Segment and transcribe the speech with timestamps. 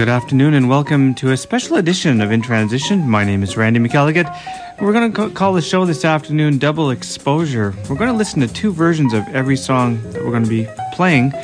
[0.00, 3.06] Good afternoon and welcome to a special edition of In Transition.
[3.06, 4.34] My name is Randy McElligott.
[4.80, 7.74] We're going to call the show this afternoon Double Exposure.
[7.86, 10.66] We're going to listen to two versions of every song that we're going to be
[10.94, 11.34] playing.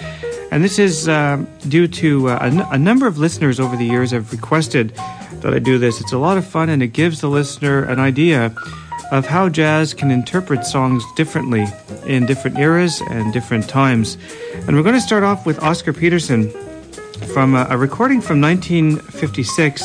[0.50, 3.84] And this is uh, due to uh, a, n- a number of listeners over the
[3.84, 4.94] years have requested
[5.42, 6.00] that I do this.
[6.00, 8.54] It's a lot of fun and it gives the listener an idea
[9.12, 11.66] of how jazz can interpret songs differently
[12.06, 14.16] in different eras and different times.
[14.66, 16.50] And we're going to start off with Oscar Peterson
[17.32, 19.82] from a, a recording from 1956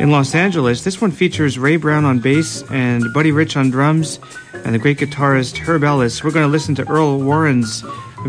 [0.00, 0.84] in Los Angeles.
[0.84, 4.18] This one features Ray Brown on bass and Buddy Rich on drums
[4.64, 6.22] and the great guitarist Herb Ellis.
[6.22, 7.84] We're going to listen to Earle Warren's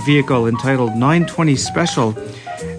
[0.05, 2.17] vehicle entitled 920 Special.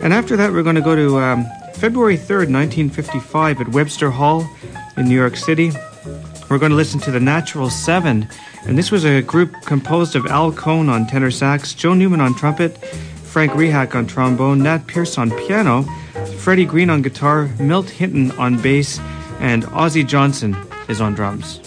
[0.03, 4.49] And after that, we're going to go to um, February 3rd, 1955 at Webster Hall
[4.97, 5.73] in New York City.
[6.49, 8.29] We're going to listen to the Natural Seven.
[8.67, 12.35] And this was a group composed of Al Cohn on tenor sax, Joe Newman on
[12.35, 12.79] trumpet,
[13.29, 15.83] Frank Rehak on trombone, Nat Pierce on piano,
[16.39, 18.99] Freddie Green on guitar, Milt Hinton on bass,
[19.39, 20.57] and Osie Johnson
[20.89, 21.61] is on drums.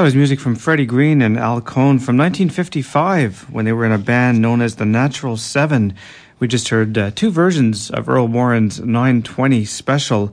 [0.00, 3.92] That was music from Freddie Green and Al Cohn from 1955 when they were in
[3.92, 5.94] a band known as the Natural Seven.
[6.38, 10.32] We just heard uh, two versions of Earle Warren's 920 special.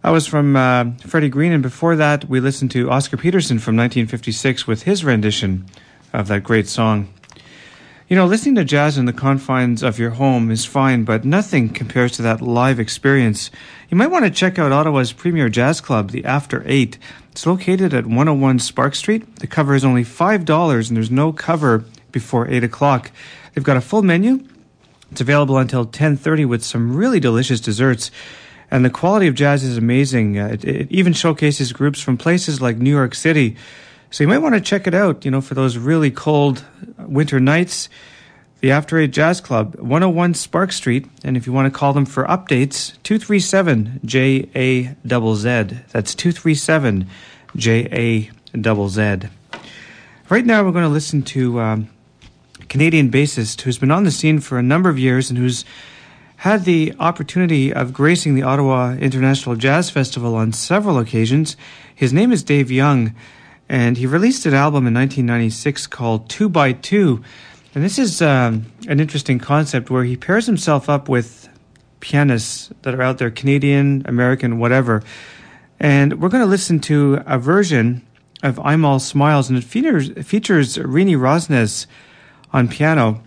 [0.00, 3.76] That was from uh, Freddie Green, and before that, we listened to Oscar Peterson from
[3.76, 5.66] 1956 with his rendition
[6.14, 7.12] of that great song.
[8.08, 11.68] You know, listening to jazz in the confines of your home is fine, but nothing
[11.68, 13.52] compares to that live experience.
[13.90, 16.98] You might want to check out Ottawa's premier jazz club, the After Eight.
[17.30, 19.36] It's located at 101 Spark Street.
[19.36, 23.12] The cover is only $5 and there's no cover before 8 o'clock.
[23.54, 24.44] They've got a full menu.
[25.12, 28.10] It's available until 10.30 with some really delicious desserts.
[28.70, 30.38] And the quality of jazz is amazing.
[30.38, 33.56] Uh, it, it even showcases groups from places like New York City.
[34.10, 36.64] So you might want to check it out, you know, for those really cold
[36.98, 37.88] winter nights.
[38.60, 41.06] The After Eight Jazz Club, 101 Spark Street.
[41.24, 45.86] And if you want to call them for updates, 237 JAZZ.
[45.88, 47.06] That's 237
[47.56, 49.30] JAZZ.
[50.28, 51.88] Right now, we're going to listen to um,
[52.60, 55.64] a Canadian bassist who's been on the scene for a number of years and who's
[56.36, 61.56] had the opportunity of gracing the Ottawa International Jazz Festival on several occasions.
[61.94, 63.14] His name is Dave Young
[63.70, 67.22] and he released an album in 1996 called Two by Two.
[67.72, 71.48] And this is um, an interesting concept where he pairs himself up with
[72.00, 75.04] pianists that are out there, Canadian, American, whatever.
[75.78, 78.04] And we're going to listen to a version
[78.42, 81.86] of I'm All Smiles, and it features, features Renee Rosnes
[82.52, 83.22] on piano.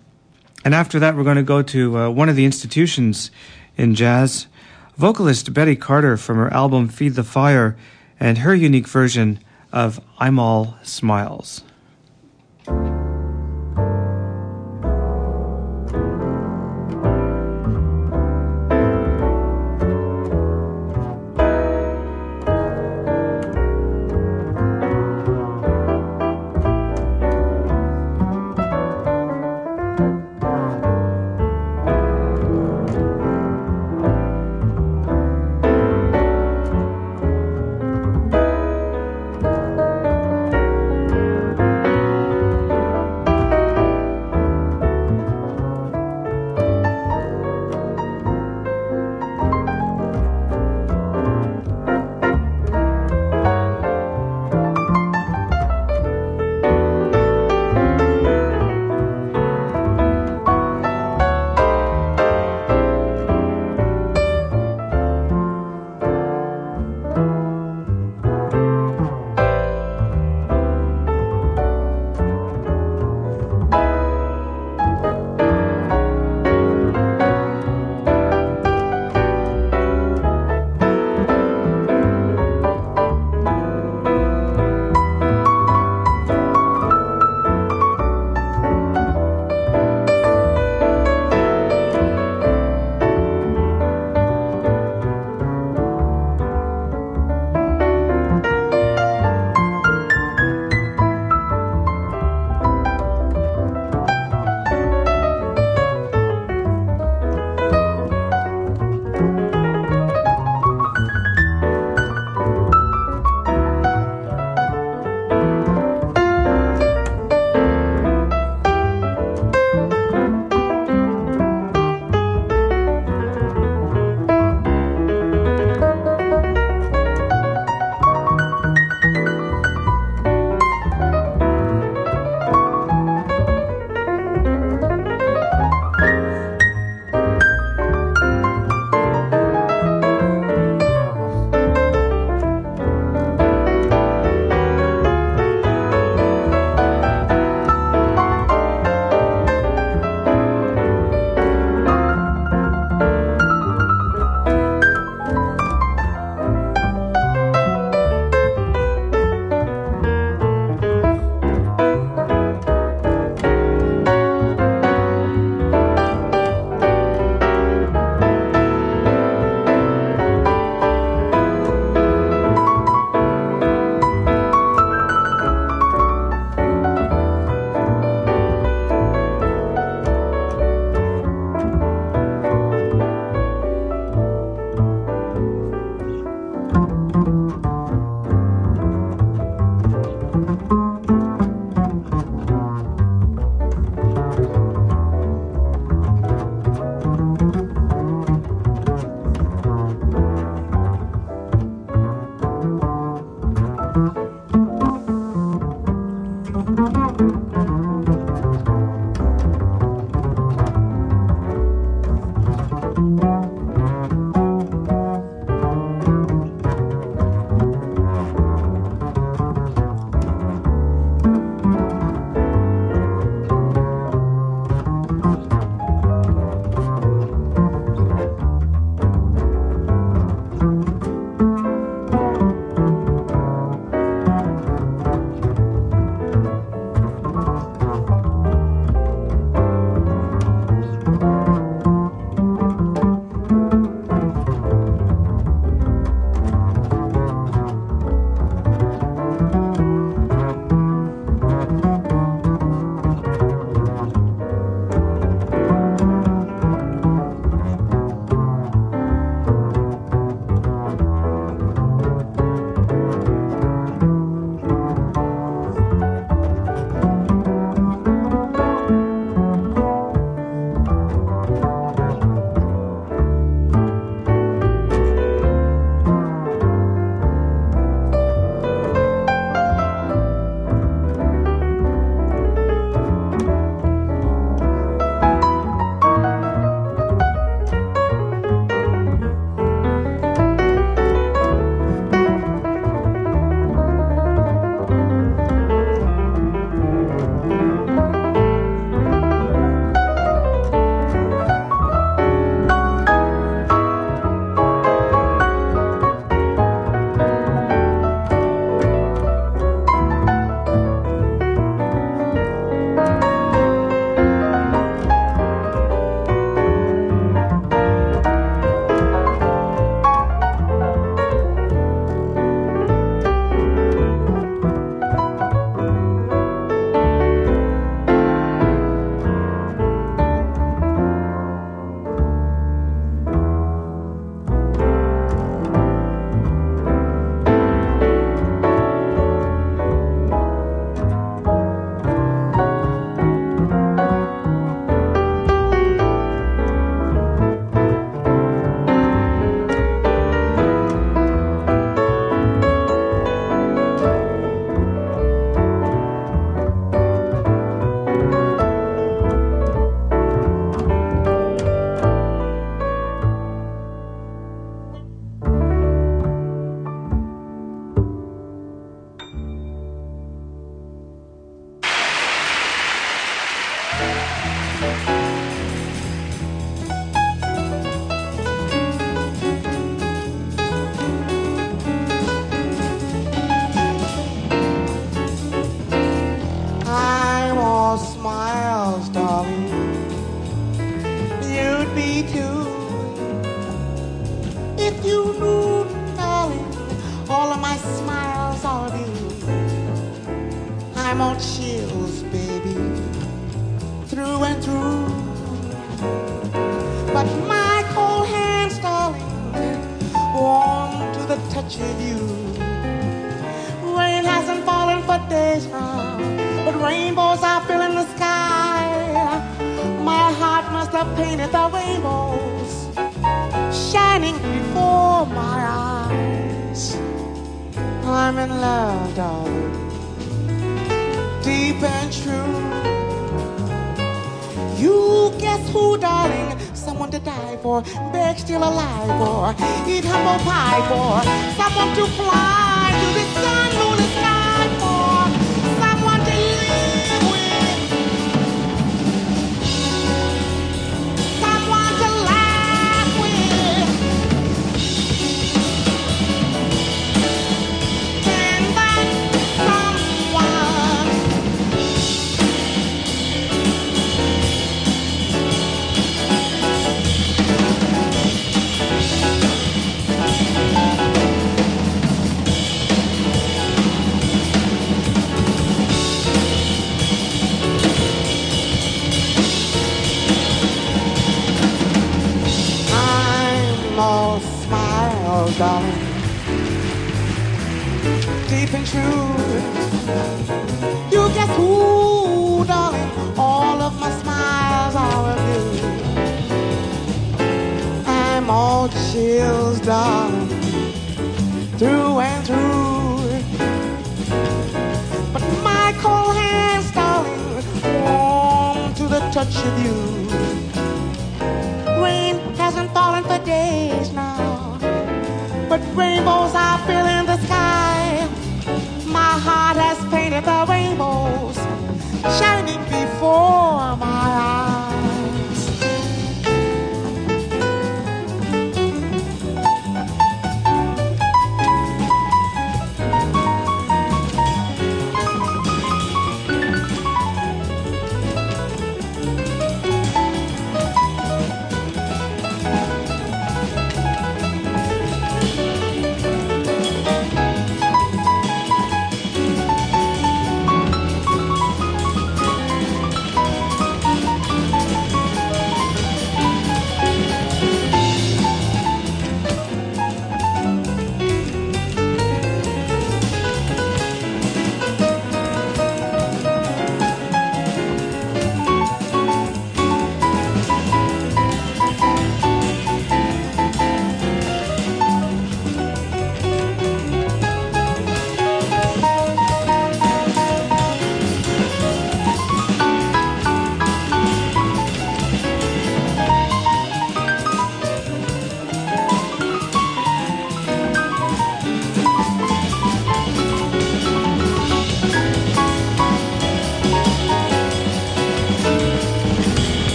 [0.66, 3.32] And after that, we're going to go to uh, one of the institutions
[3.78, 4.48] in jazz,
[4.98, 7.78] vocalist Betty Carter from her album Feed the Fire,
[8.20, 9.40] and her unique version
[9.72, 11.64] of I'm All Smiles.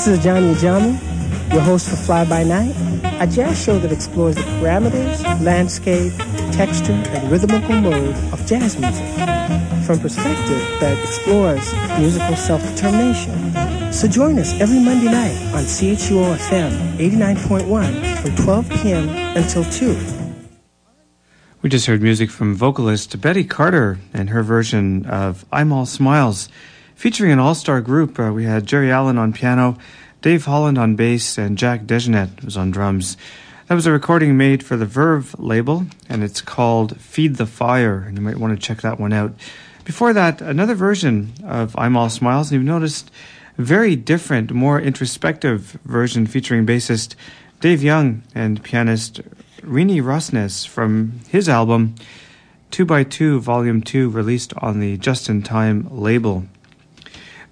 [0.00, 2.74] This is Johnny Ajami, your host for Fly By Night,
[3.20, 6.14] a jazz show that explores the parameters, landscape,
[6.54, 9.04] texture, and rhythmical mode of jazz music
[9.84, 13.92] from perspective that explores musical self-determination.
[13.92, 19.36] So join us every Monday night on CHUO FM 89.1 from 12 p.m.
[19.36, 19.98] until 2.
[21.60, 26.48] We just heard music from vocalist Betty Carter and her version of I'm All Smiles
[27.00, 28.20] featuring an all-star group.
[28.20, 29.78] Uh, we had Geri Allen on piano,
[30.20, 33.16] Dave Holland on bass, and Jack DeJohnette was on drums.
[33.68, 38.04] That was a recording made for the Verve label, and it's called Feed the Fire,
[38.06, 39.32] and you might want to check that one out.
[39.84, 43.10] Before that, another version of I'm All Smiles, and you've noticed
[43.56, 47.14] a very different, more introspective version featuring bassist
[47.60, 49.22] Dave Young and pianist
[49.62, 51.94] Renee Rosnes from his album
[52.72, 56.44] 2x2 Volume 2, released on the Just in Time label.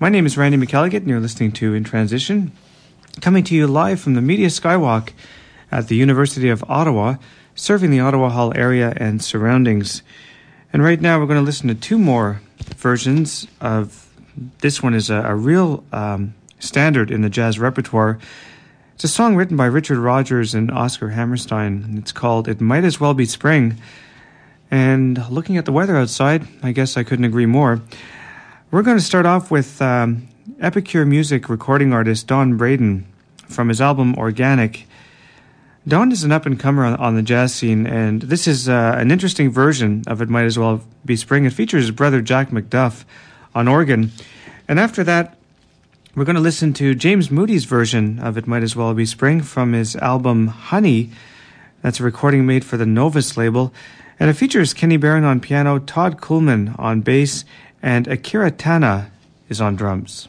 [0.00, 2.52] My name is Randy McElligott, and you're listening to In Transition,
[3.20, 5.10] coming to you live from the Media Skywalk
[5.72, 7.16] at the University of Ottawa,
[7.56, 10.04] serving the Ottawa Hull area and surroundings.
[10.72, 12.40] And right now, we're going to listen to two more
[12.76, 14.08] versions of
[14.60, 18.20] this one is a, a real um, standard in the jazz repertoire.
[18.94, 21.96] It's a song written by Richard Rodgers and Oscar Hammerstein.
[21.98, 23.76] It's called It Might As Well Be Spring.
[24.70, 27.82] And looking at the weather outside, I guess I couldn't agree more.
[28.70, 30.28] We're going to start off with um,
[30.60, 33.06] Epicure music recording artist Don Braden
[33.46, 34.86] from his album Organic.
[35.86, 38.94] Don is an up and comer on, on, the jazz scene, and this is uh,
[38.98, 41.46] an interesting version of It Might As Well Be Spring.
[41.46, 43.06] It features his brother Jack McDuff
[43.54, 44.12] on organ.
[44.68, 45.38] And after that,
[46.14, 49.40] we're going to listen to James Moody's version of It Might As Well Be Spring
[49.40, 51.10] from his album Honey.
[51.80, 53.72] That's a recording made for the Novus label.
[54.20, 57.44] And it features Kenny Barron on piano, Todd Coolman on bass,
[57.82, 59.10] and Akira Tana
[59.48, 60.28] is on drums.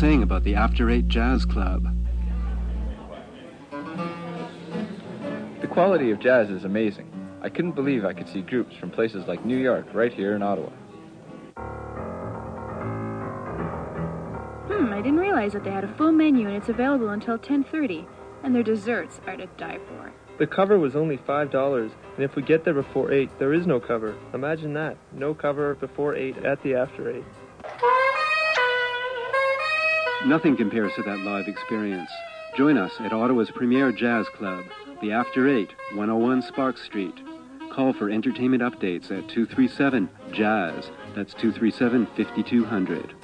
[0.00, 1.86] Saying about the After Eight Jazz Club?
[5.60, 7.10] The quality of jazz is amazing.
[7.42, 10.42] I couldn't believe I could see groups from places like New York right here in
[10.42, 10.70] Ottawa.
[14.66, 18.06] Hmm, I didn't realize that they had a full menu and it's available until 10:30,
[18.42, 20.12] and their desserts are to die for.
[20.38, 23.78] The cover was only $5, and if we get there before 8, there is no
[23.78, 24.14] cover.
[24.34, 24.96] Imagine that.
[25.12, 27.24] No cover before 8 at the After 8.
[30.26, 32.10] Nothing compares to that live experience.
[32.54, 34.64] Join us at Ottawa's premier jazz club,
[35.00, 37.14] the After 8, 101 Spark Street.
[37.72, 40.90] Call for entertainment updates at 237 Jazz.
[41.14, 43.14] That's 237 5200.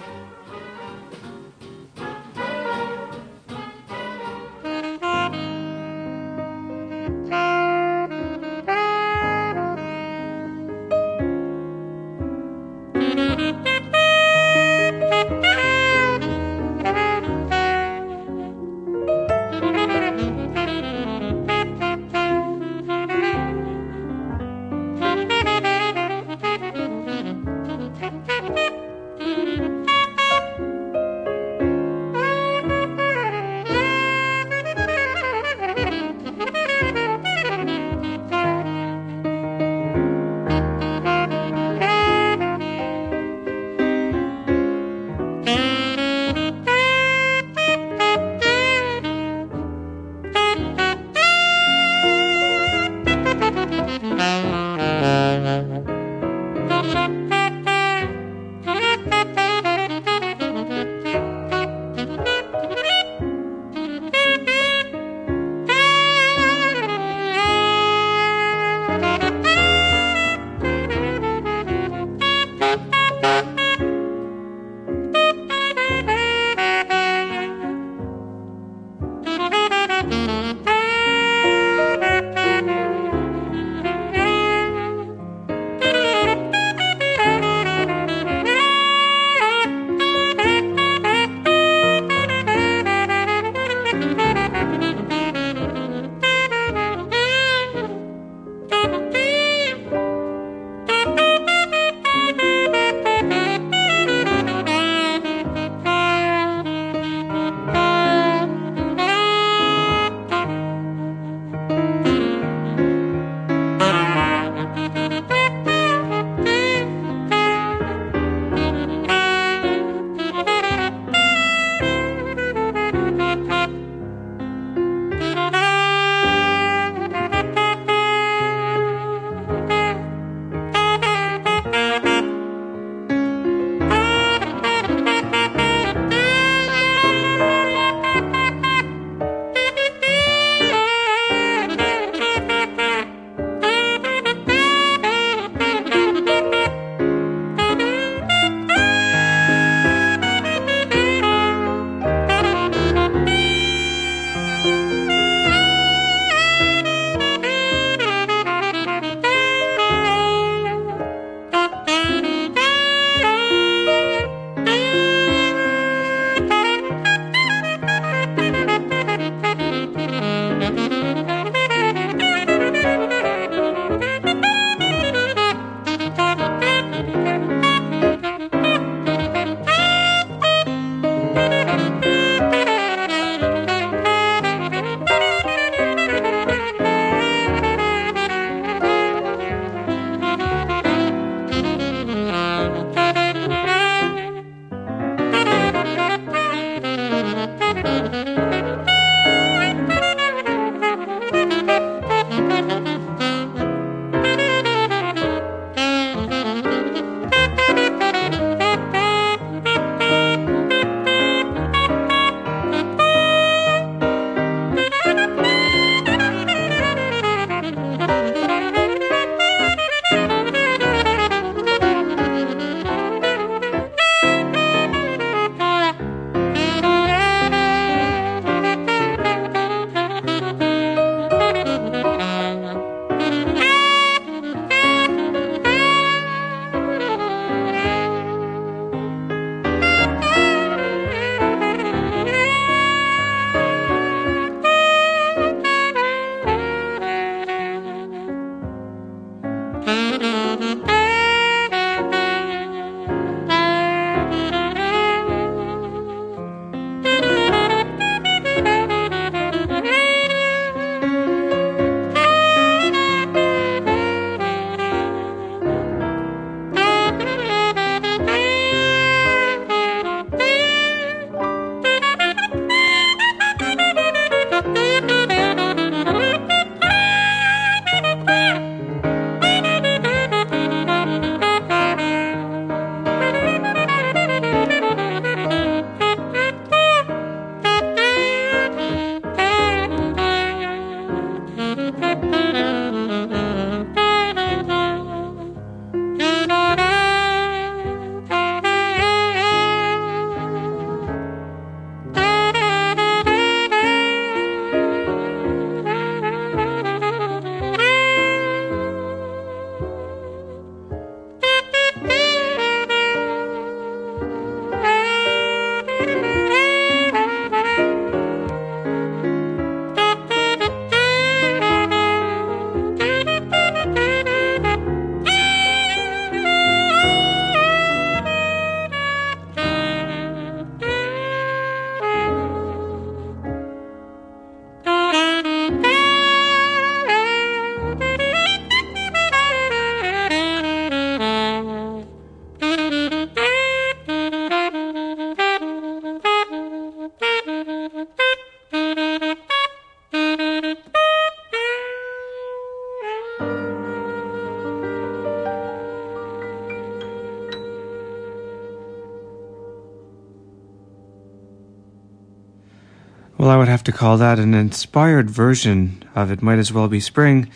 [363.66, 367.50] Would have to call that an inspired version of It Might As Well Be Spring.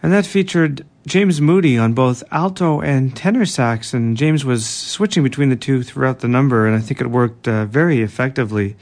[0.00, 3.92] And that featured James Moody on both alto and tenor sax.
[3.92, 7.48] And James was switching between the two throughout the number, and I think it worked
[7.48, 8.76] uh, very effectively.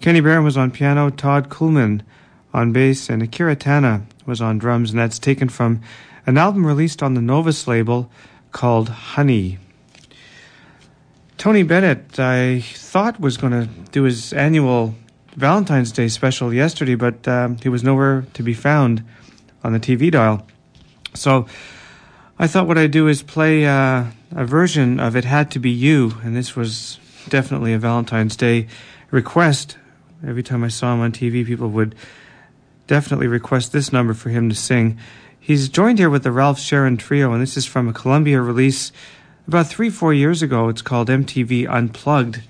[0.00, 2.02] Kenny Barron was on piano, Todd Coolman
[2.54, 4.90] on bass, and Akira Tana was on drums.
[4.90, 5.80] And that's taken from
[6.24, 8.08] an album released on the Novus label
[8.52, 9.58] called Honey.
[11.36, 14.94] Tony Bennett, I thought was going to do his annual
[15.36, 19.04] Valentine's Day special yesterday, but um, he was nowhere to be found
[19.62, 20.46] on the TV dial.
[21.12, 21.46] So
[22.38, 25.70] I thought what I'd do is play uh, a version of It Had to Be
[25.70, 28.68] You, and this was definitely a Valentine's Day
[29.10, 29.76] request.
[30.26, 31.94] Every time I saw him on TV, people would
[32.86, 34.98] definitely request this number for him to sing.
[35.38, 38.90] He's joined here with the Ralph Sharon Trio, and this is from a Columbia release
[39.46, 40.68] about three, four years ago.
[40.68, 42.40] It's called MTV Unplugged.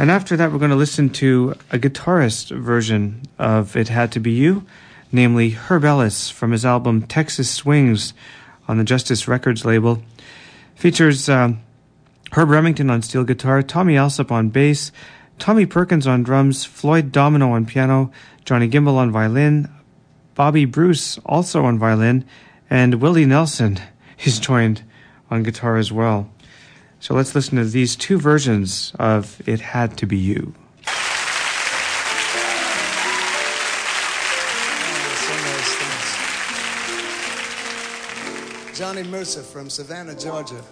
[0.00, 4.20] And after that, we're going to listen to a guitarist version of It Had to
[4.20, 4.64] Be You,
[5.10, 8.14] namely Herb Ellis from his album Texas Swings
[8.68, 10.00] on the Justice Records label.
[10.76, 11.62] Features um,
[12.30, 14.92] Herb Remington on steel guitar, Tommy Allsup on bass,
[15.40, 18.12] Tommy Perkins on drums, Floyd Domino on piano,
[18.44, 19.68] Johnny Gimble on violin,
[20.36, 22.24] Bobby Bruce also on violin,
[22.70, 23.80] and Willie Nelson
[24.20, 24.84] is joined
[25.28, 26.30] on guitar as well.
[27.00, 30.54] So let's listen to these two versions of It Had to Be You.
[38.74, 40.62] Johnny Mercer from Savannah, Georgia.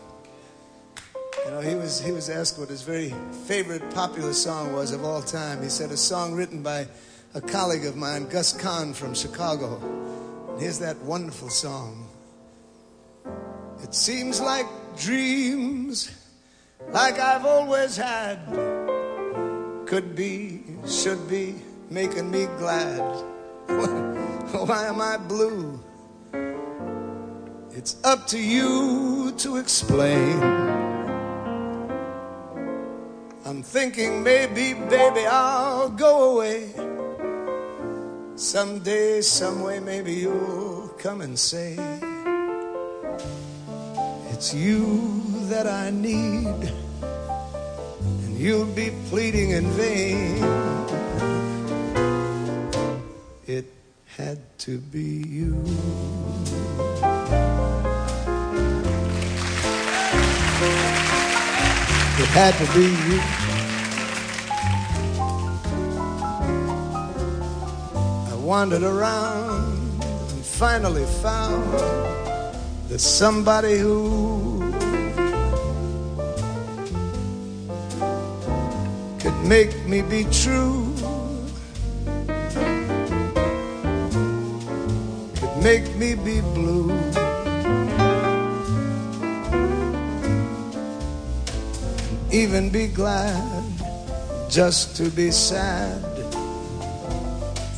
[1.45, 3.15] You know, he was he was asked what his very
[3.47, 5.63] favorite popular song was of all time.
[5.63, 6.87] He said a song written by
[7.35, 9.81] a colleague of mine, Gus Kahn from Chicago.
[10.51, 12.09] And here's that wonderful song.
[13.83, 14.67] It seems like
[14.97, 16.11] dreams
[16.93, 18.39] like I've always had
[19.87, 21.55] could be, should be
[21.91, 23.01] making me glad.
[23.67, 25.79] Why am I blue?
[27.71, 30.43] It's up to you to explain.
[33.45, 36.73] I'm thinking maybe, baby, I'll go away.
[38.35, 41.77] Someday, someway, maybe you'll come and say,
[44.39, 46.71] It's you that I need,
[48.23, 50.45] and you'll be pleading in vain.
[53.47, 53.65] It
[54.05, 55.55] had to be you.
[62.21, 63.21] It had to be you.
[68.31, 72.26] I wandered around and finally found
[72.89, 74.61] the somebody who
[79.19, 80.95] could make me be true,
[85.37, 86.95] could make me be blue.
[92.31, 93.63] Even be glad
[94.49, 96.03] just to be sad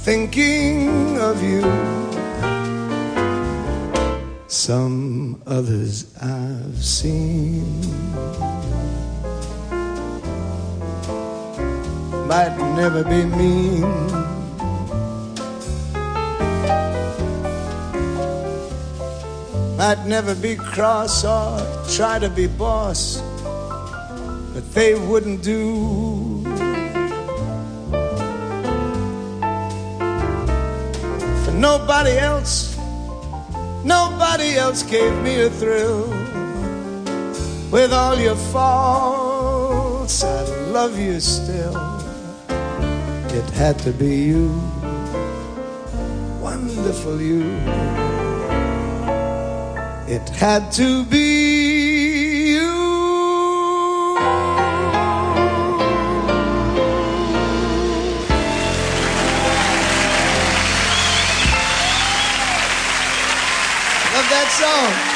[0.04, 2.17] thinking of you.
[4.50, 7.82] Some others I've seen
[12.26, 13.82] might never be mean.
[19.76, 23.20] Might never be cross or try to be boss,
[24.54, 26.42] but they wouldn't do.
[31.44, 32.77] For nobody else,
[33.88, 36.08] nobody else gave me a thrill.
[37.70, 40.42] With all your faults, I
[40.76, 41.74] love you still.
[43.38, 44.48] It had to be you,
[46.40, 47.44] wonderful you.
[50.06, 51.37] It had to be
[64.58, 65.07] song.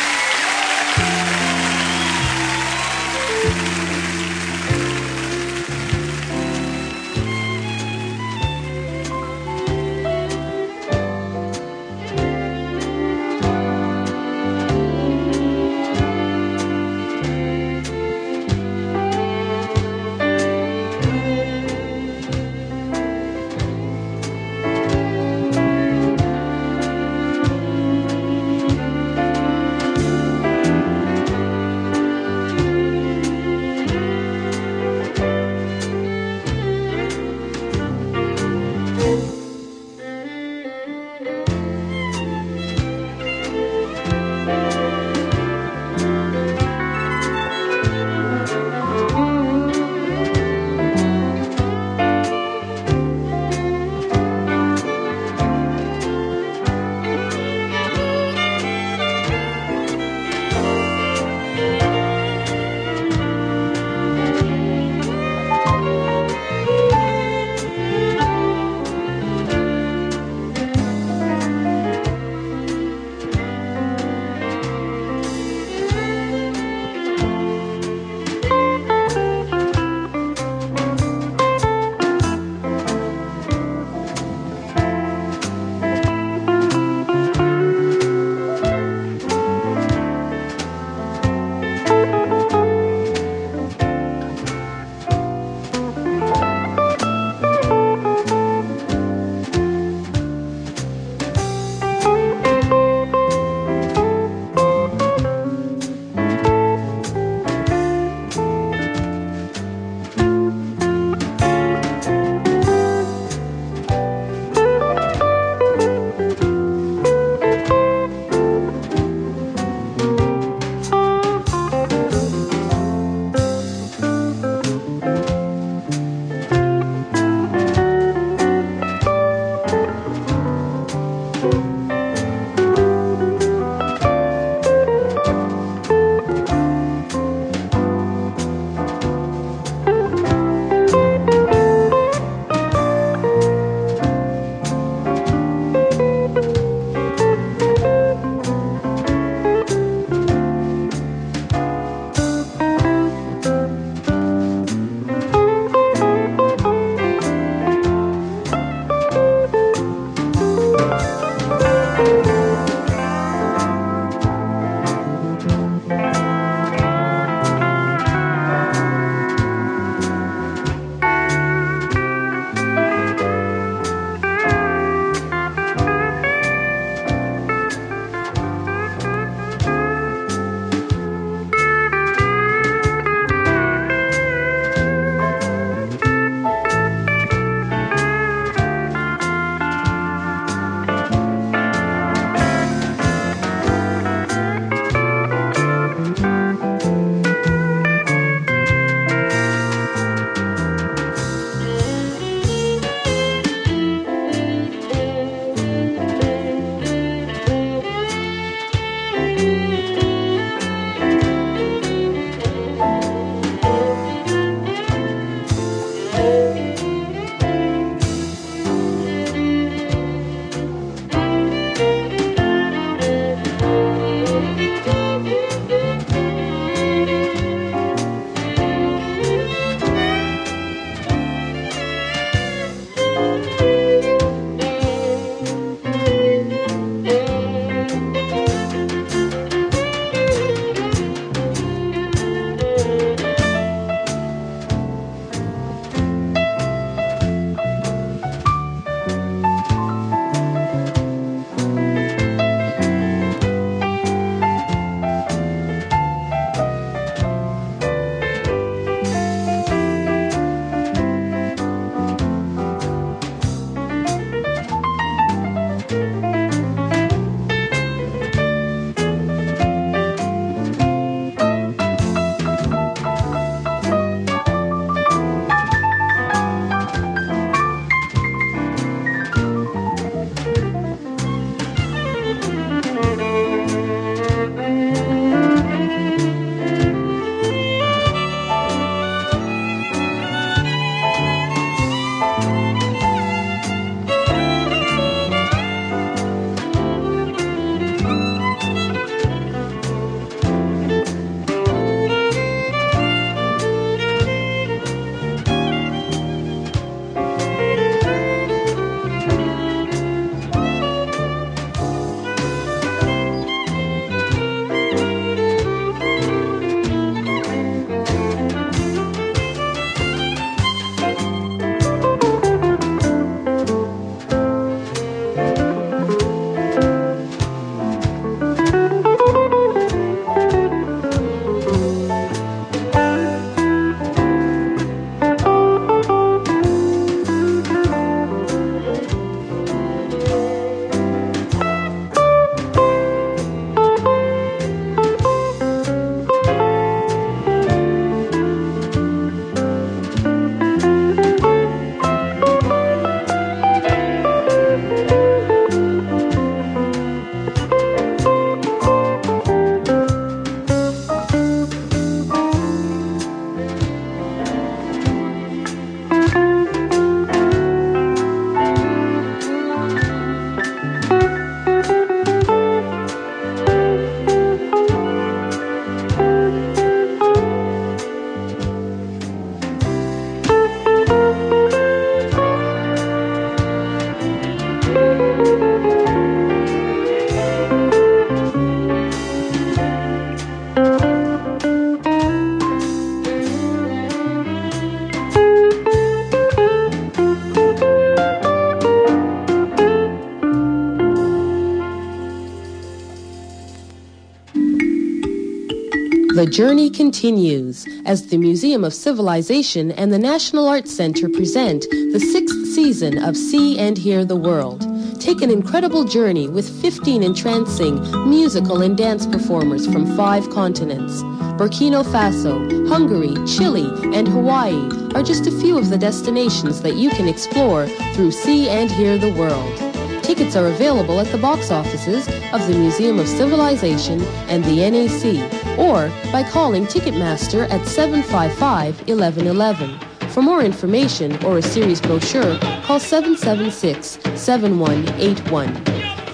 [406.43, 412.18] The journey continues as the Museum of Civilization and the National Arts Center present the
[412.18, 414.80] sixth season of See and Hear the World.
[415.20, 421.22] Take an incredible journey with 15 entrancing musical and dance performers from five continents.
[421.62, 427.11] Burkina Faso, Hungary, Chile, and Hawaii are just a few of the destinations that you
[427.11, 429.78] can explore through See and Hear the World.
[430.24, 435.62] Tickets are available at the box offices of the Museum of Civilization and the NAC
[435.79, 439.99] or by calling Ticketmaster at 755 1111.
[440.31, 445.75] For more information or a series brochure, call 776 7181.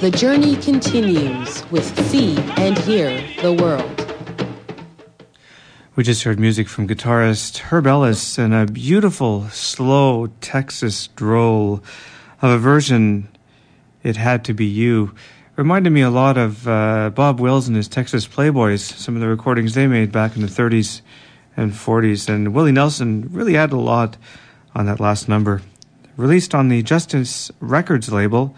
[0.00, 4.08] The journey continues with See and Hear the World.
[5.96, 11.82] We just heard music from guitarist Herb Ellis and a beautiful, slow Texas droll
[12.40, 13.26] of a version,
[14.04, 15.12] It Had to Be You
[15.58, 19.26] reminded me a lot of uh, Bob Wills and his Texas Playboys, some of the
[19.26, 21.02] recordings they made back in the 30s
[21.56, 22.32] and 40s.
[22.32, 24.16] And Willie Nelson really had a lot
[24.72, 25.60] on that last number.
[26.16, 28.54] Released on the Justice Records label,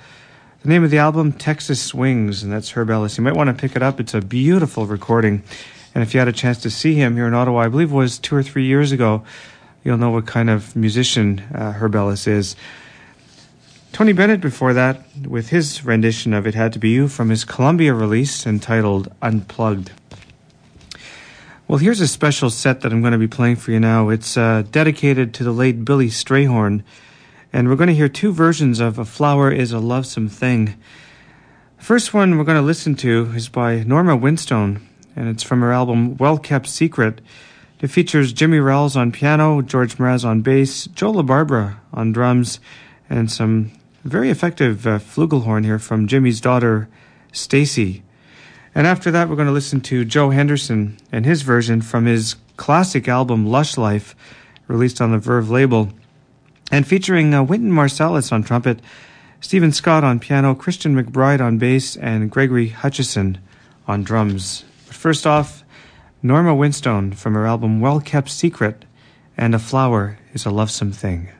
[0.62, 3.16] the name of the album, Texas Swings, and that's Herb Ellis.
[3.16, 3.98] You might want to pick it up.
[3.98, 5.42] It's a beautiful recording.
[5.94, 7.96] And if you had a chance to see him here in Ottawa, I believe it
[7.96, 9.24] was two or three years ago,
[9.82, 12.57] you'll know what kind of musician uh, Herb Ellis is.
[13.93, 17.45] Tony Bennett before that with his rendition of It Had to Be You from his
[17.45, 19.91] Columbia release entitled Unplugged.
[21.66, 24.09] Well, here's a special set that I'm going to be playing for you now.
[24.09, 26.82] It's uh, dedicated to the late Billy Strayhorn,
[27.53, 30.76] and we're going to hear two versions of A Flower is a Lovesome Thing.
[31.78, 34.82] The first one we're going to listen to is by Norma Winstone,
[35.16, 37.20] and it's from her album Well Kept Secret.
[37.80, 42.61] It features Jimmy Rowles on piano, George Mraz on bass, Joe LaBarbera on drums,
[43.09, 43.72] and some
[44.05, 46.88] very effective uh, flugelhorn here from Jimmy's daughter,
[47.32, 48.03] Stacy.
[48.74, 52.36] And after that, we're going to listen to Joe Henderson and his version from his
[52.57, 54.14] classic album Lush Life,
[54.68, 55.90] released on the Verve label,
[56.70, 58.80] and featuring uh, Wynton Marsalis on trumpet,
[59.40, 63.38] Stephen Scott on piano, Christian McBride on bass, and Gregory Hutchinson
[63.88, 64.64] on drums.
[64.86, 65.64] But first off,
[66.22, 68.84] Norma Winstone from her album Well Kept Secret,
[69.36, 71.30] and A Flower is a Lovesome Thing.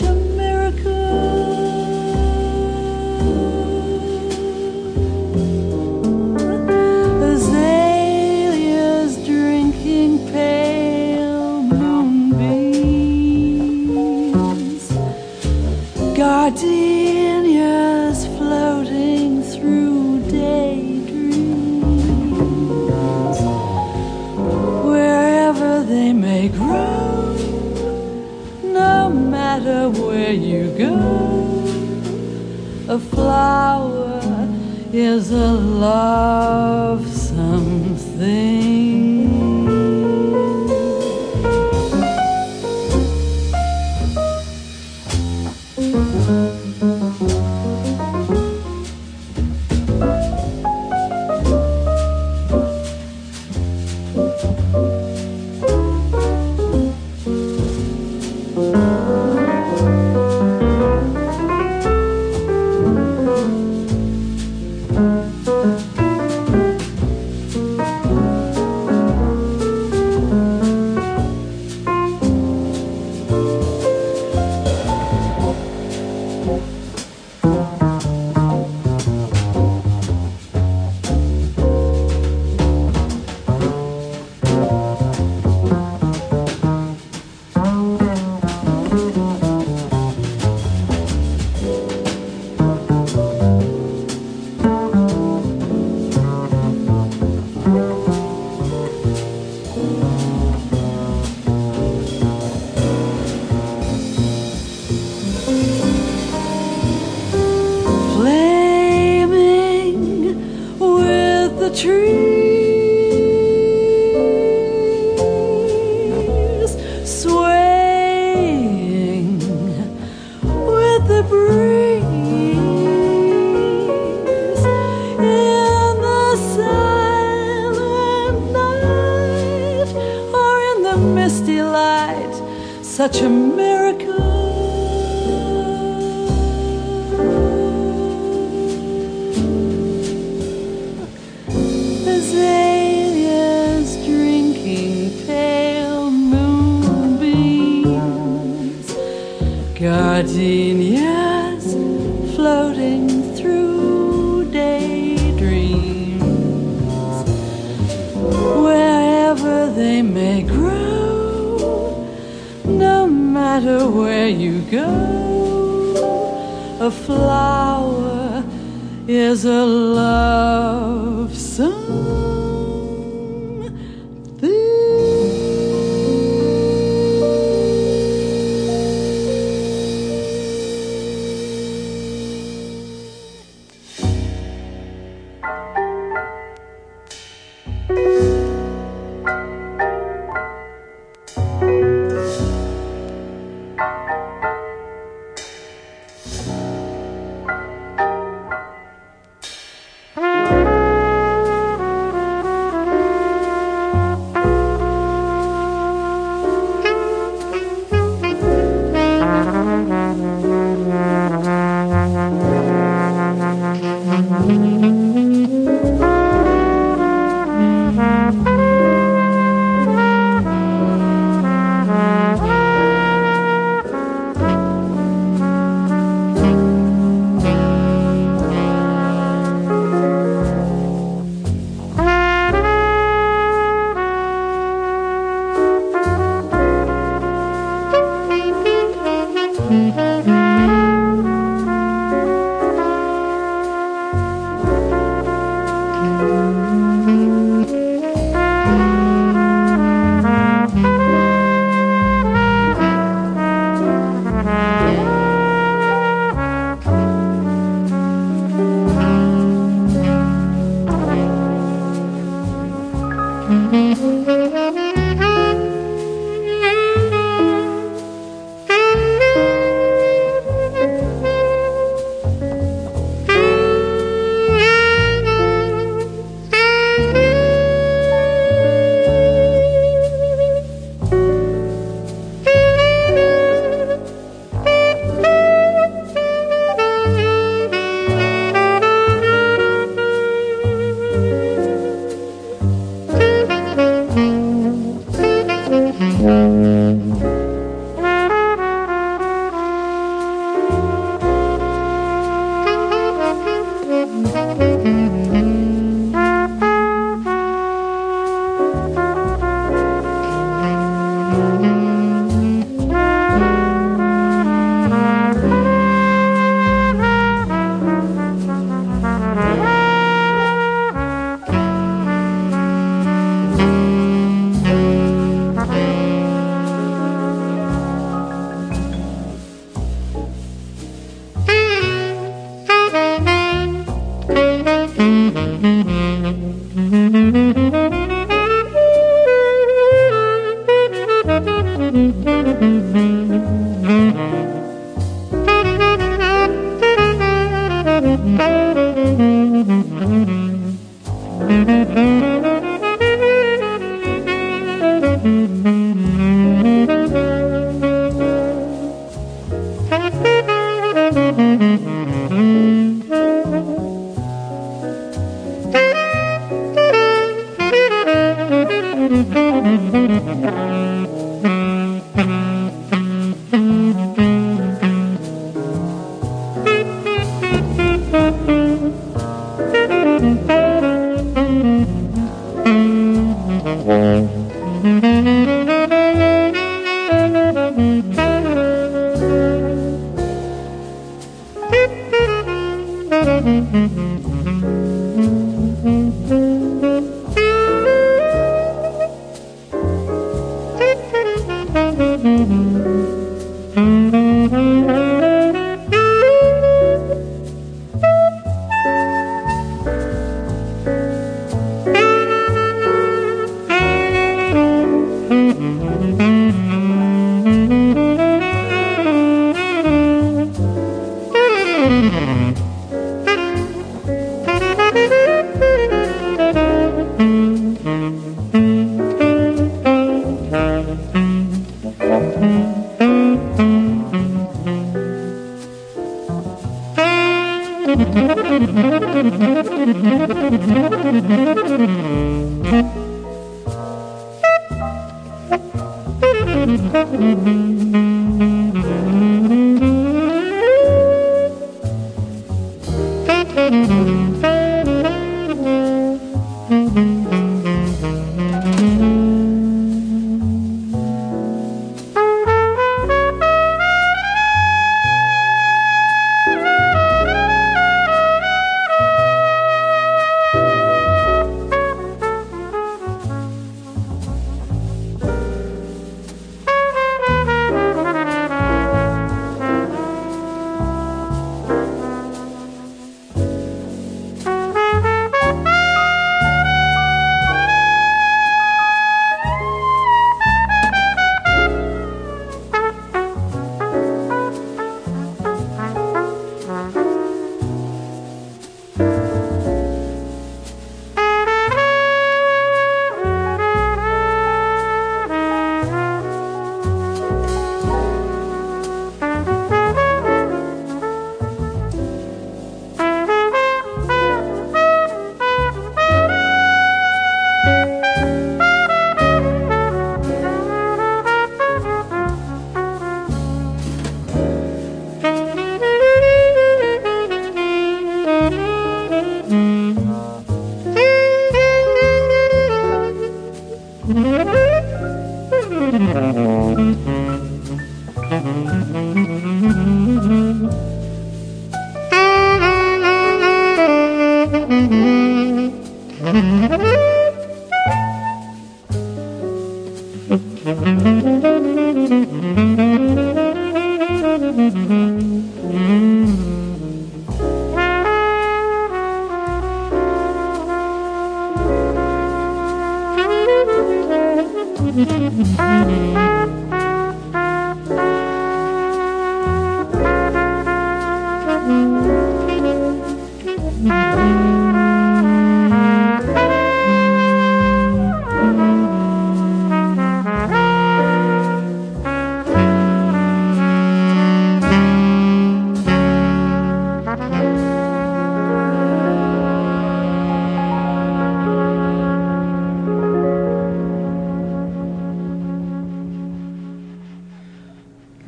[0.00, 0.25] your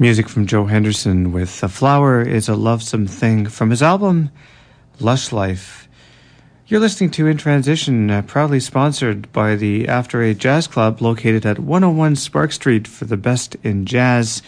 [0.09, 4.30] Music from Joe Henderson with A Flower is a Lovesome Thing from his album
[5.00, 5.86] Lush Life.
[6.66, 11.44] You're listening to In Transition, uh, proudly sponsored by the After Eight Jazz Club located
[11.44, 14.40] at 101 Sparks Street for the best in jazz.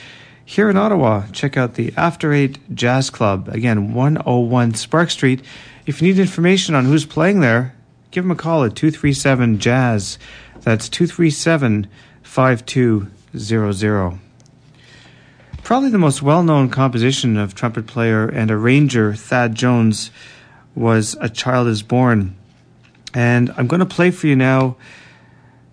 [0.47, 3.51] Here in Ottawa, check out the After Eight Jazz Club.
[3.51, 5.43] Again, 101 Sparks Street.
[5.85, 7.75] If you need information on who's playing there,
[8.13, 10.19] give them a call at 237 Jazz.
[10.63, 11.87] That's 237
[12.23, 14.21] 5200.
[15.71, 20.11] Probably the most well known composition of trumpet player and arranger Thad Jones
[20.75, 22.37] was A Child is Born.
[23.15, 24.75] And I'm going to play for you now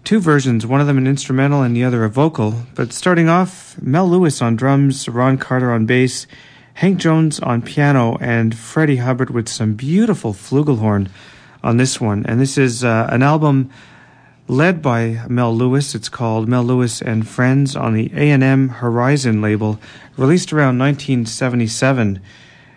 [0.03, 2.53] two versions, one of them an instrumental and the other a vocal.
[2.75, 6.27] But starting off, Mel Lewis on drums, Ron Carter on bass,
[6.75, 11.09] Hank Jones on piano, and Freddie Hubbard with some beautiful flugelhorn
[11.63, 12.23] on this one.
[12.27, 13.71] And this is uh, an album
[14.47, 15.93] led by Mel Lewis.
[15.93, 19.79] It's called Mel Lewis and Friends on the A&M Horizon label,
[20.15, 22.21] released around 1977.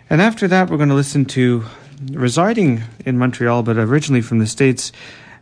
[0.09, 1.63] And after that, we're going to listen to
[2.11, 4.91] residing in Montreal, but originally from the States,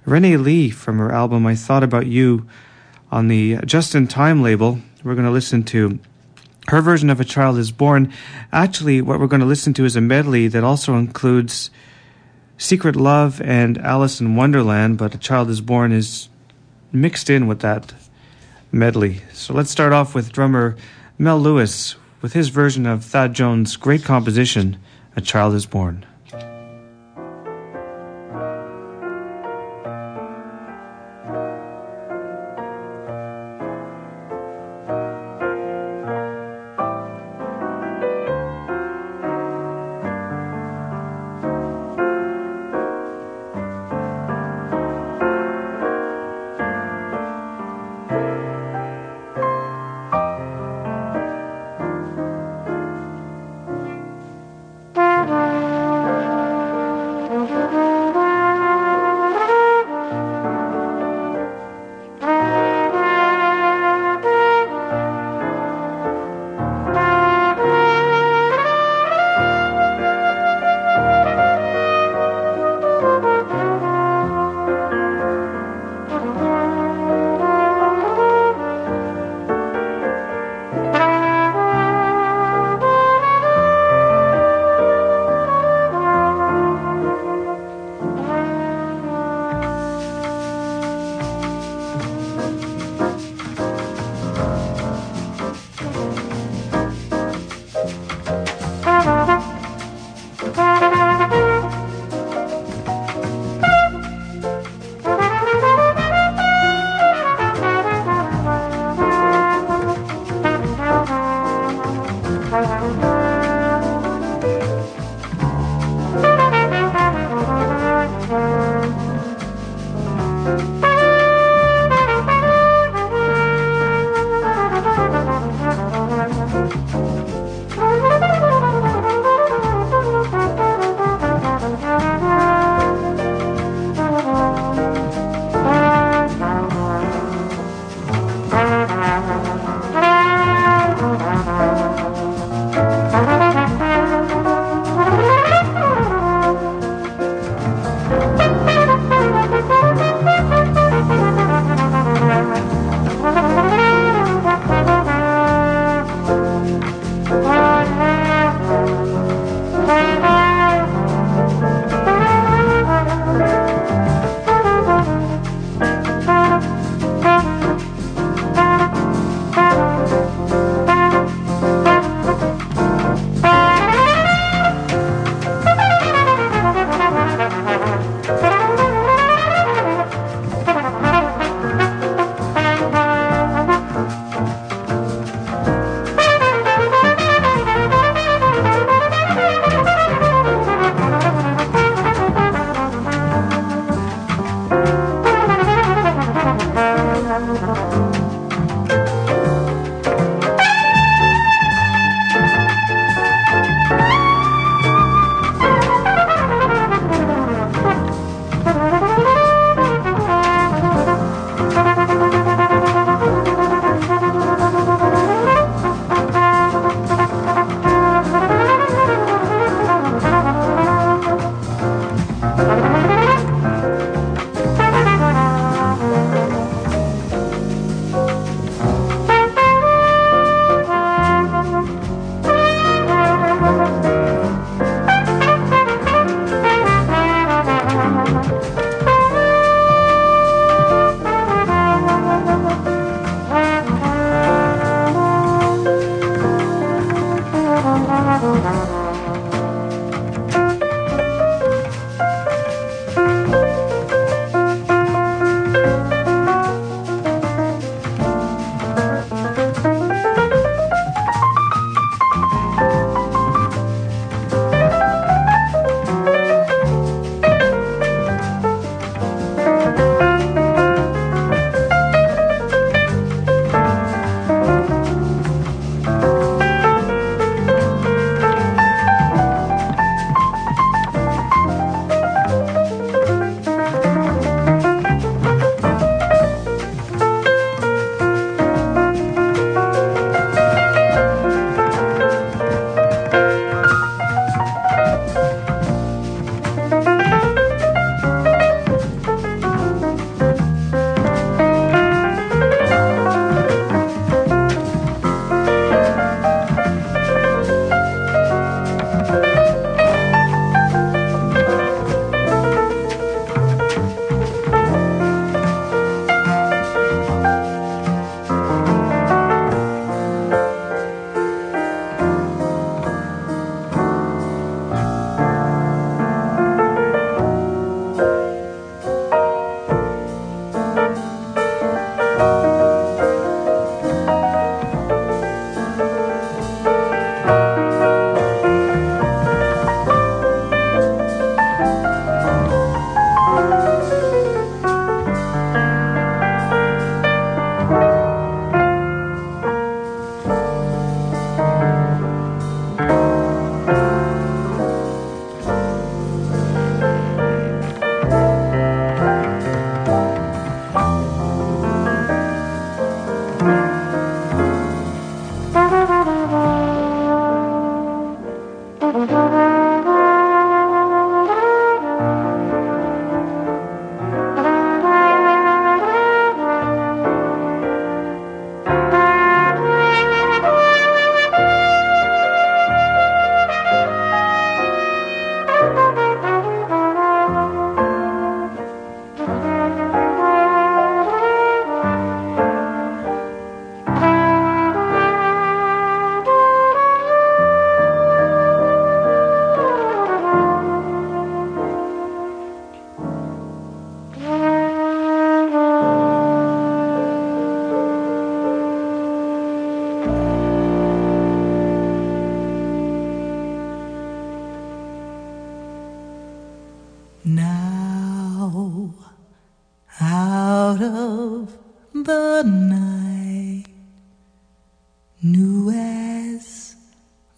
[0.05, 2.47] Ranee Lee from her album I Thought About You
[3.11, 4.80] on the Justin Time label.
[5.03, 5.99] We're going to listen to
[6.67, 8.13] her version of A Child is Born.
[8.51, 11.71] Actually, what we're going to listen to is a medley that also includes
[12.62, 16.28] Secret Love and Alice in Wonderland, but A Child is Born is
[16.91, 17.93] mixed in with that
[18.70, 19.22] medley.
[19.32, 20.76] So let's start off with drummer
[21.18, 24.76] Mel Lewis with his version of Thad Jones' great composition,
[25.16, 26.05] A Child is Born.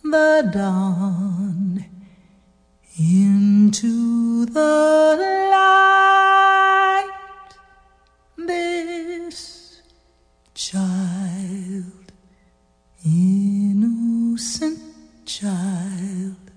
[0.03, 1.85] the dawn
[2.97, 5.17] into the
[5.51, 7.09] light.
[8.37, 9.81] This
[10.53, 12.11] child,
[13.05, 14.79] innocent
[15.25, 16.51] child,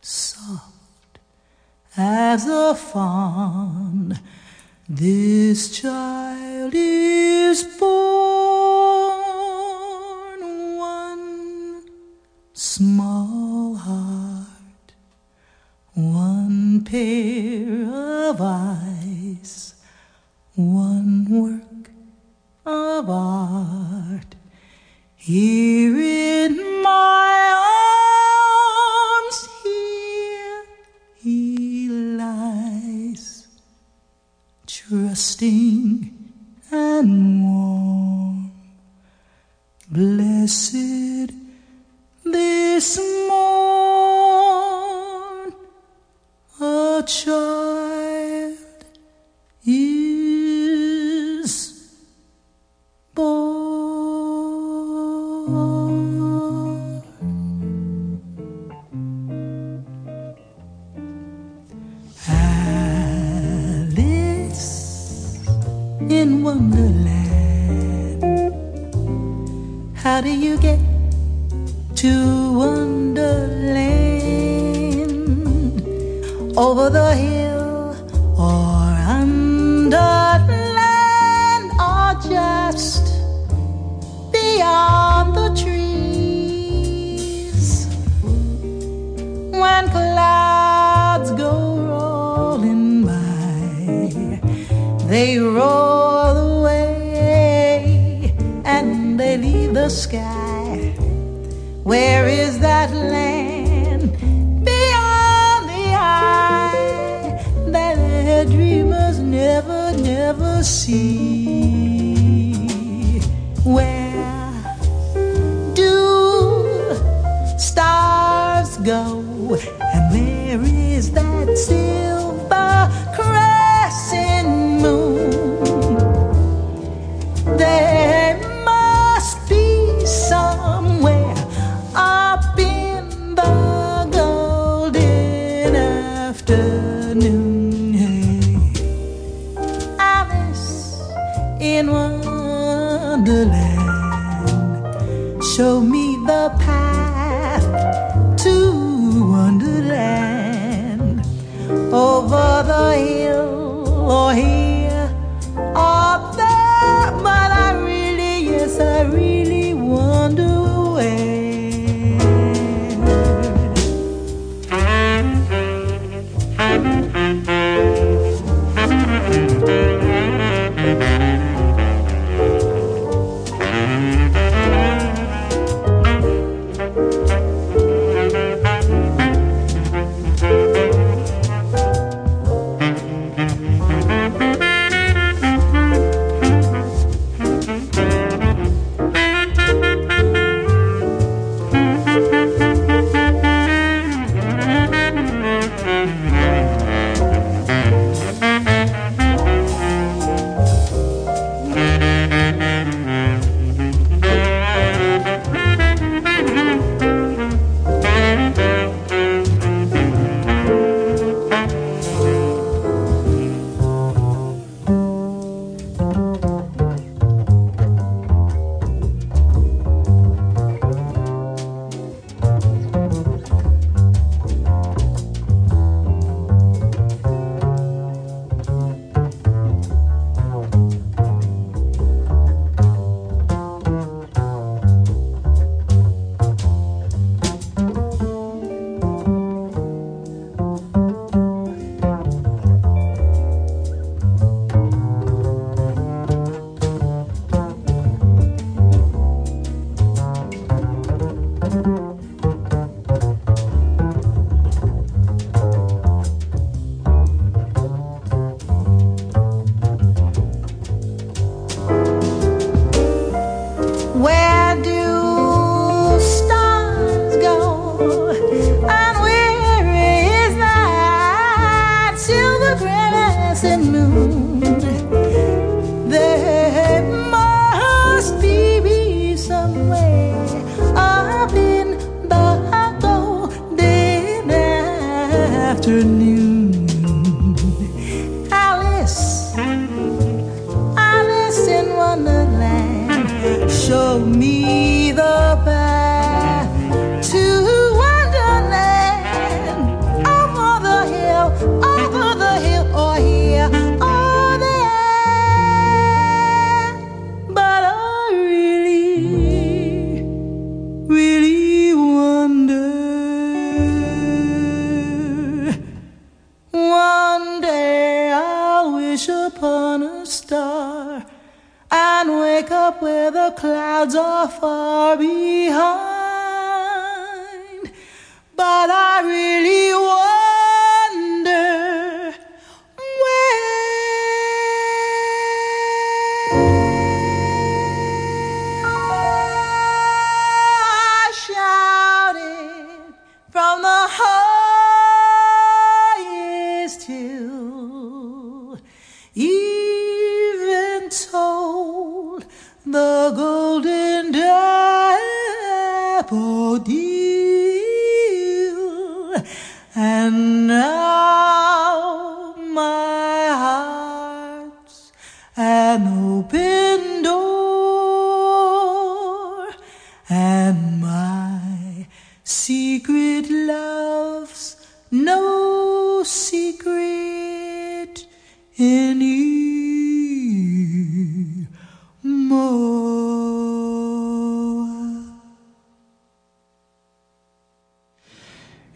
[0.00, 1.18] soft
[1.96, 4.18] as a fawn,
[4.88, 8.49] this child is born.
[17.00, 19.74] pair of eyes,
[20.54, 21.90] one work
[22.66, 24.34] of art.
[25.16, 25.59] Here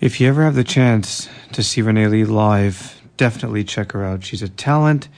[0.05, 4.22] If you ever have the chance to see Ranee Lee live, definitely check her out.
[4.22, 5.09] She's a talent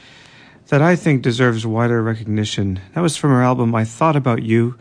[0.68, 2.78] that I think deserves wider recognition.
[2.94, 4.78] That was from her album I Thought About You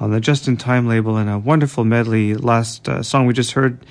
[0.00, 2.32] on the Justin Time label and a wonderful medley.
[2.32, 3.84] Last uh, song we just heard,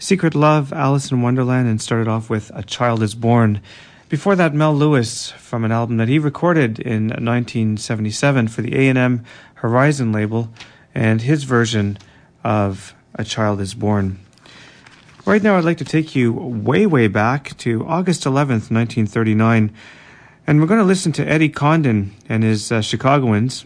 [0.00, 3.60] Secret Love, Alice in Wonderland, and started off with A Child is Born.
[4.08, 9.24] Before that, Mel Lewis from an album that he recorded in 1977 for the A&M
[9.54, 10.52] Horizon label
[10.92, 11.98] and his version
[12.42, 14.25] of A Child is Born.
[15.26, 19.74] Right now, I'd like to take you way, way back to August 11th, 1939,
[20.46, 23.64] and we're going to listen to Eddie Condon and his uh, Chicagoans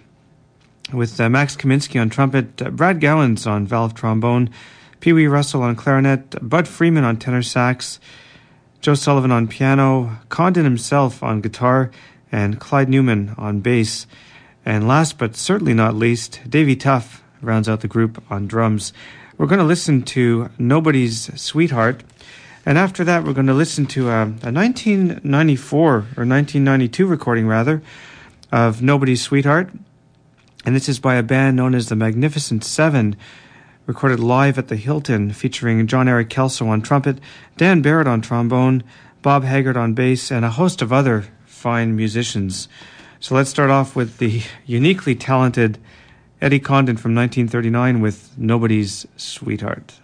[0.91, 4.49] with uh, Max Kaminsky on trumpet, uh, Brad Gowans on valve trombone,
[5.01, 8.01] Pee Wee Russell on clarinet, Bud Freeman on tenor sax,
[8.81, 11.91] Joe Sullivan on piano, Condon himself on guitar,
[12.33, 14.07] and Clyde Newcombe on bass.
[14.65, 18.95] And last but certainly not least, Davey Tough rounds out the group on drums.
[19.41, 22.03] We're going to listen to Nobody's Sweetheart.
[22.67, 27.47] And after that, we're going to listen to uh, a, a 1994 or 1992 recording,
[27.47, 27.81] rather,
[28.53, 29.71] of Nobody's Sweetheart.
[30.67, 33.17] And this is by a band known as the Magnificent Seven,
[33.87, 37.17] recorded live at the Hilton, featuring Jon-Erik Kellso on trumpet,
[37.57, 38.85] Dan Barrett on trombone,
[39.23, 42.69] Bob Haggart on bass, and a host of other fine musicians.
[43.21, 45.79] So let's start off with the uniquely talented
[46.43, 50.01] Eddie Condon from 1939 with Nobody's Sweetheart.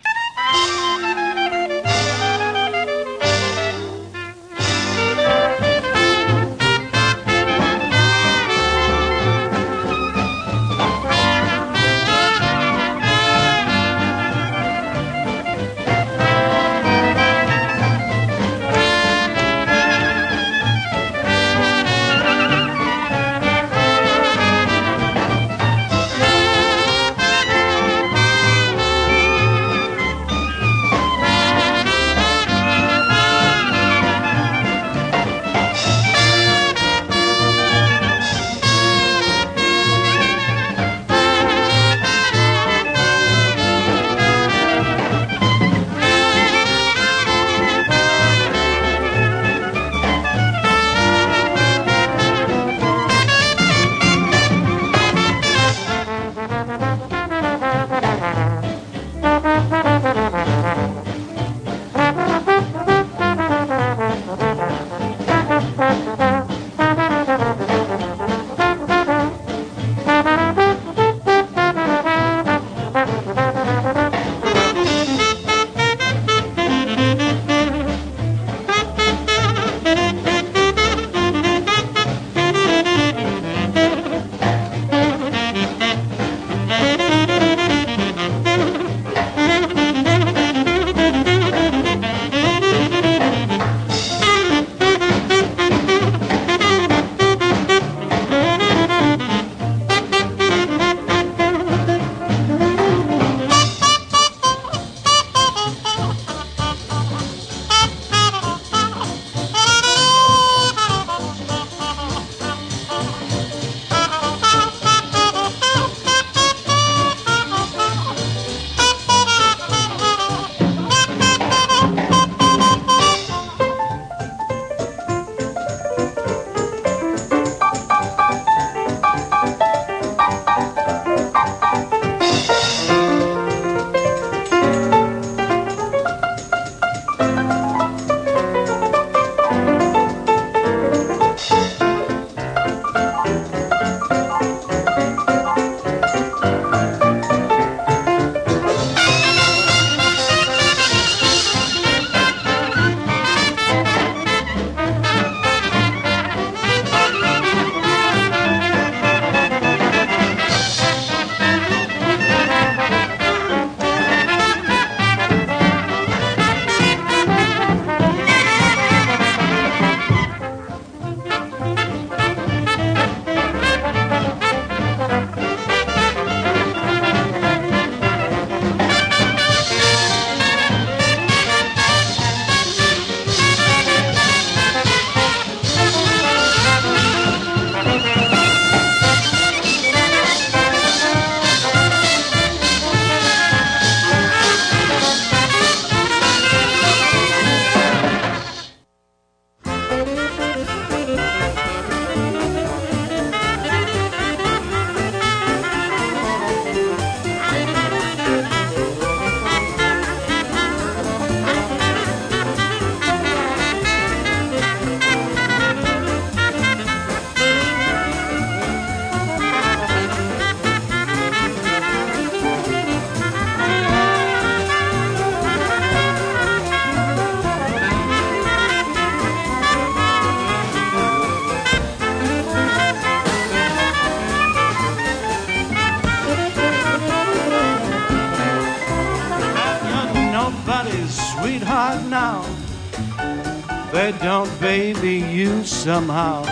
[245.86, 246.42] Somehow.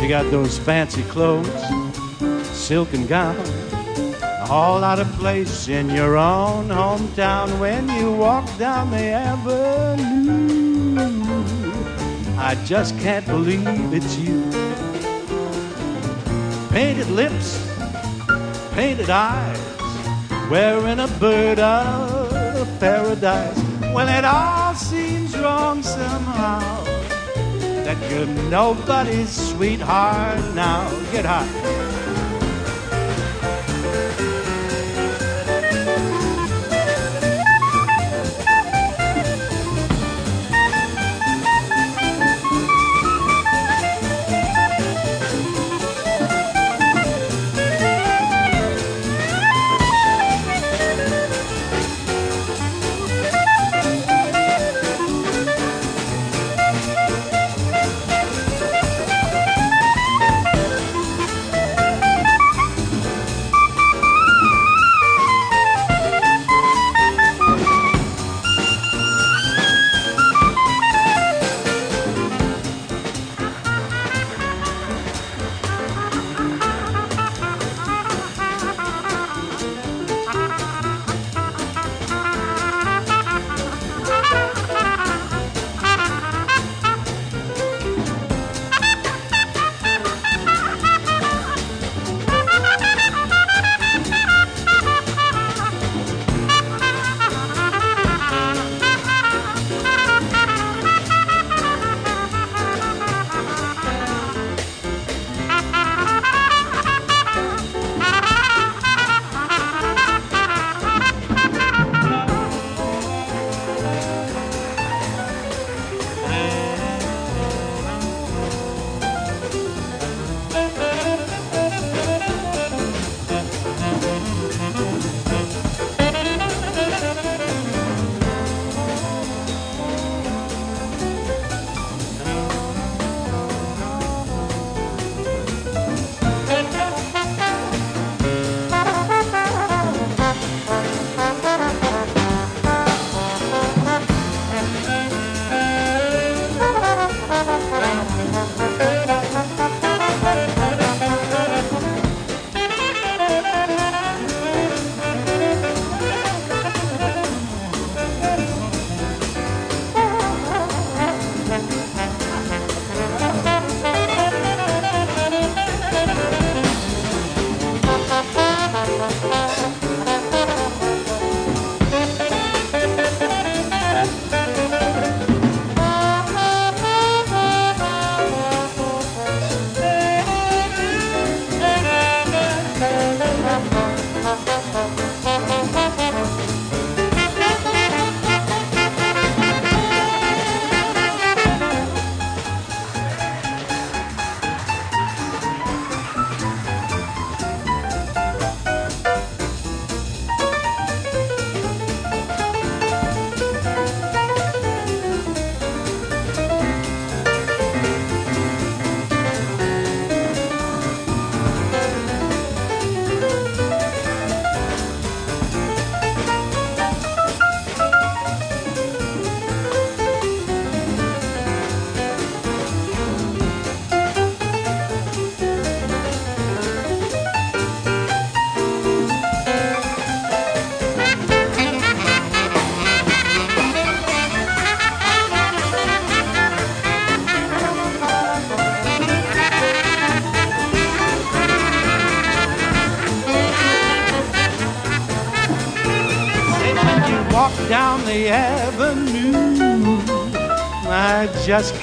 [0.00, 1.46] You got those fancy clothes,
[2.46, 3.36] silken gown,
[4.48, 10.96] all out of place in your own hometown when you walk down the avenue.
[12.38, 14.40] I just can't believe it's you.
[16.70, 17.50] Painted lips,
[18.72, 19.60] painted eyes,
[20.50, 23.62] wearing a bird of paradise.
[23.92, 24.53] Well, it all
[28.14, 30.88] you're nobody's sweetheart now.
[31.10, 31.63] Get high.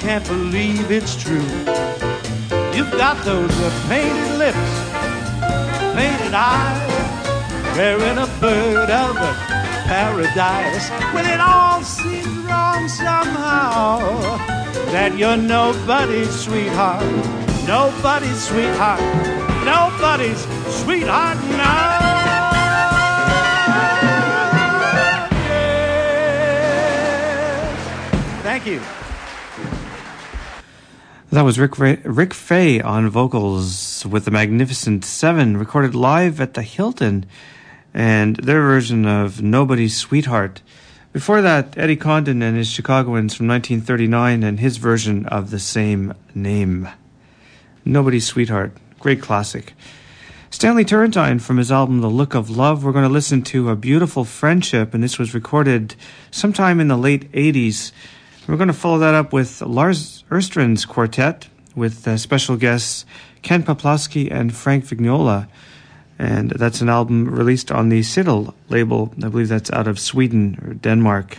[0.02, 1.46] Can't believe it's true.
[2.74, 4.58] You've got those uh, painted lips,
[5.94, 9.32] painted eyes, wearing a bird of a
[9.86, 10.90] paradise.
[11.14, 14.00] Well, it all seems wrong somehow
[14.90, 17.06] that you're nobody's sweetheart,
[17.68, 19.00] nobody's sweetheart,
[19.64, 20.42] nobody's
[20.82, 22.00] sweetheart now.
[28.42, 29.01] Thank you.
[31.42, 36.54] That was Rick Ray, Rick Fay on vocals with the Magnificent Seven, recorded live at
[36.54, 37.26] the Hilton,
[37.92, 40.62] and their version of "Nobody's Sweetheart"
[41.12, 46.14] Before that, Eddie Condon and his Chicagoans from 1939 and his version of the same
[46.32, 46.88] name.
[47.84, 49.74] Nobody's Sweetheart, great classic.
[50.48, 52.84] Stanley Turrentine from his album The Look of Love.
[52.84, 55.96] We're going to listen to A Beautiful Friendship, and this was recorded
[56.30, 57.90] sometime in the late 80s.
[58.46, 63.06] We're going to follow that up with Lars Erstrand's quartet with uh, special guests
[63.42, 65.48] Ken Peplowski and Frank Vignola
[66.18, 69.12] and that's an album released on the Siddle label.
[69.22, 71.38] I believe that's out of Sweden or Denmark.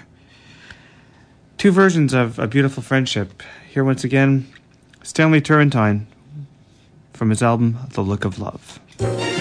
[1.58, 3.42] Two versions of A Beautiful Friendship.
[3.70, 4.52] Here once again,
[5.02, 6.08] Stanley Turrentine
[7.14, 9.33] from his album The Look of Love.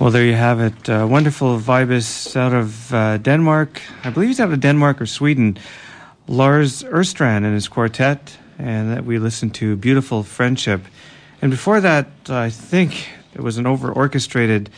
[0.00, 0.90] Well, there you have it.
[0.90, 3.80] Uh, wonderful vibus out of uh, Denmark.
[4.02, 5.56] I believe he's out of Denmark or Sweden.
[6.26, 10.80] Lars Erstrand and his quartet, and that we listened to Beautiful Friendship.
[11.40, 14.68] And before that, I think it was an over orchestrated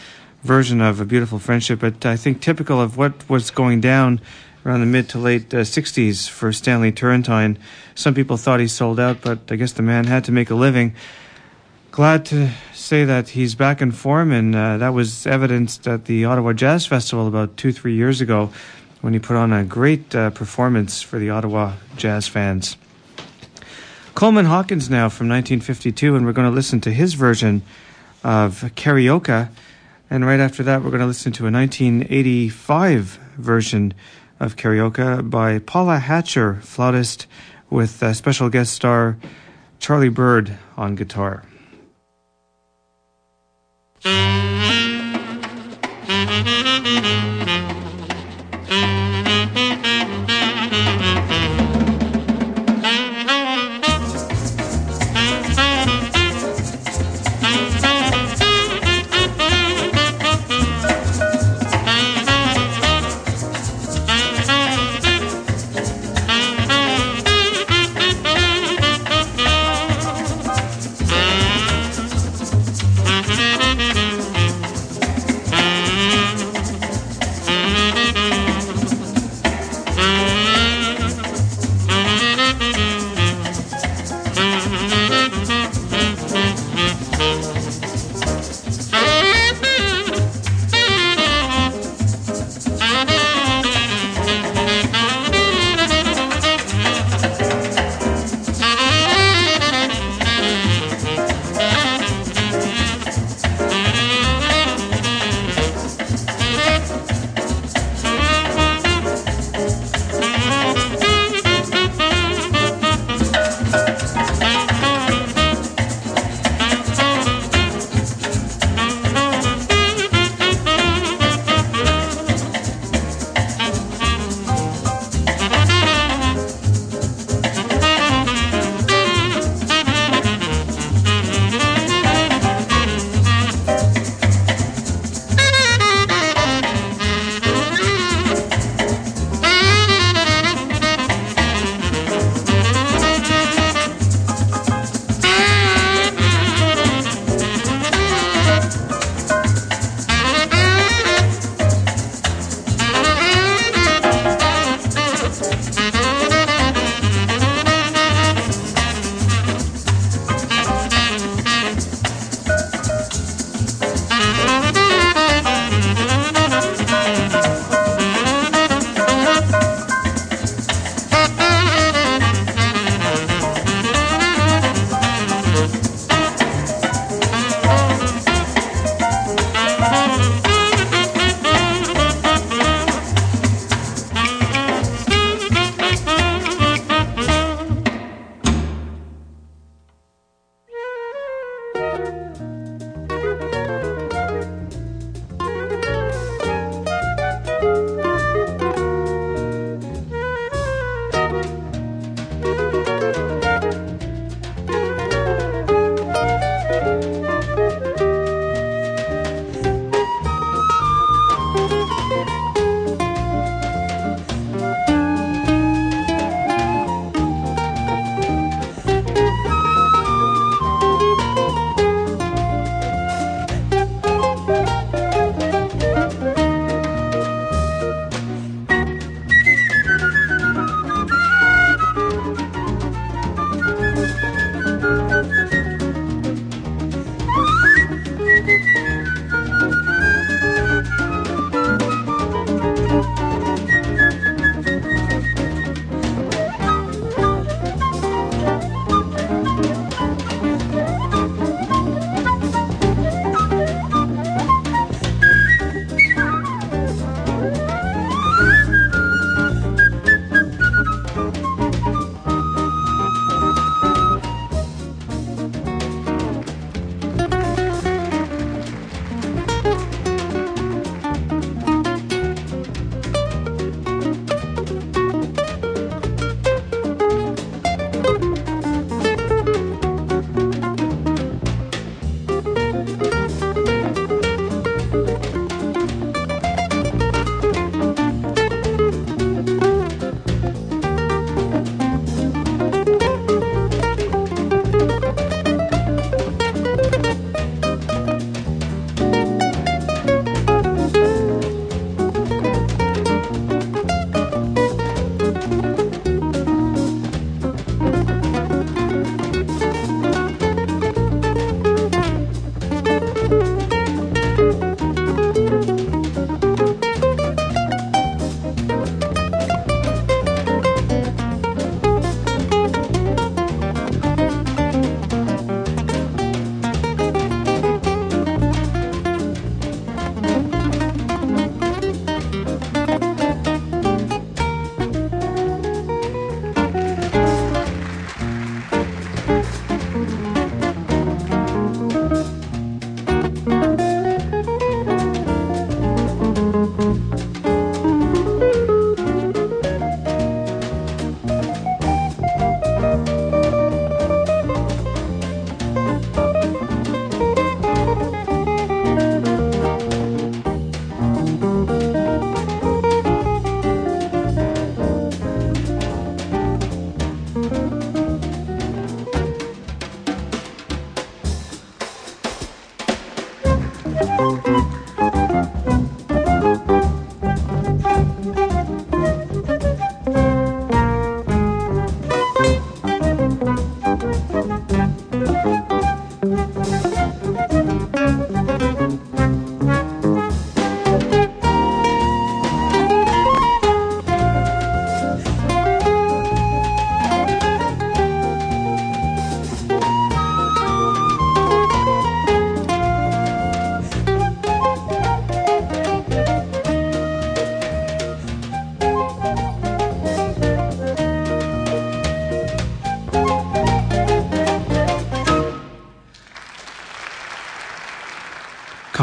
[0.43, 4.21] version of A Beautiful Friendship, but I think typical of what was going down
[4.67, 7.57] around the mid to late uh, 60s for Stanley Turrentine.
[7.95, 10.55] Some people thought he sold out, but I guess the man had to make a
[10.55, 10.95] living.
[11.97, 16.27] Glad to say that he's back in form, and uh, that was evidenced at the
[16.27, 18.51] Ottawa Jazz Festival about two, three years ago
[19.01, 22.77] when he put on a great uh, performance for the Ottawa Jazz fans.
[24.15, 27.63] Coleman Hawkins now from 1952, and we're going to listen to his version
[28.23, 29.49] of Carioca.
[30.11, 33.95] And right after that, we're going to listen to a 1985 version
[34.39, 37.27] of Carioca by Paula Hatcher, flautist,
[37.71, 39.17] with a special guest star
[39.79, 41.43] Charlie Byrd on guitar.
[44.07, 44.76] Música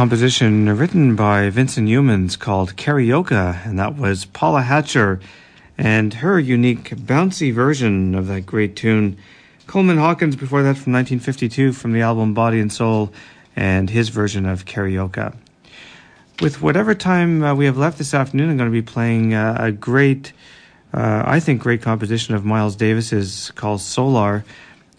[0.04, 5.22] composition written by Vincent Youmans called Carioca, and that was Paula Hatcher
[5.78, 9.18] and her unique bouncy version of that great tune.
[9.66, 13.14] Coleman Hawkins before that from 1952 from the album Body and Soul
[13.56, 15.38] and his version of Carioca.
[16.42, 19.56] With whatever time uh, we have left this afternoon, I'm going to be playing uh,
[19.58, 20.34] a great,
[20.94, 24.44] uh, I think, great composition of Miles Davis's called Solar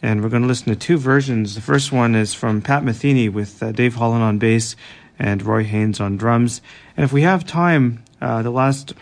[0.04, 1.54] and we're going to listen to two versions.
[1.54, 4.76] The first one is from Pat Metheny with uh, Dave Holland on bass
[5.18, 6.60] and Roy Haynes on drums.
[6.94, 8.92] And if we have time, uh, the last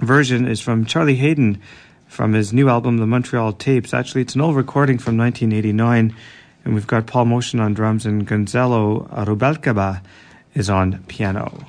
[0.00, 1.62] version is from Charlie Haden
[2.08, 3.94] from his new album, The Montreal Tapes.
[3.94, 6.12] Actually, it's an old recording from 1989,
[6.64, 10.02] and we've got Paul Motian on drums and Gonzalo Rubalcaba
[10.54, 11.64] is on piano.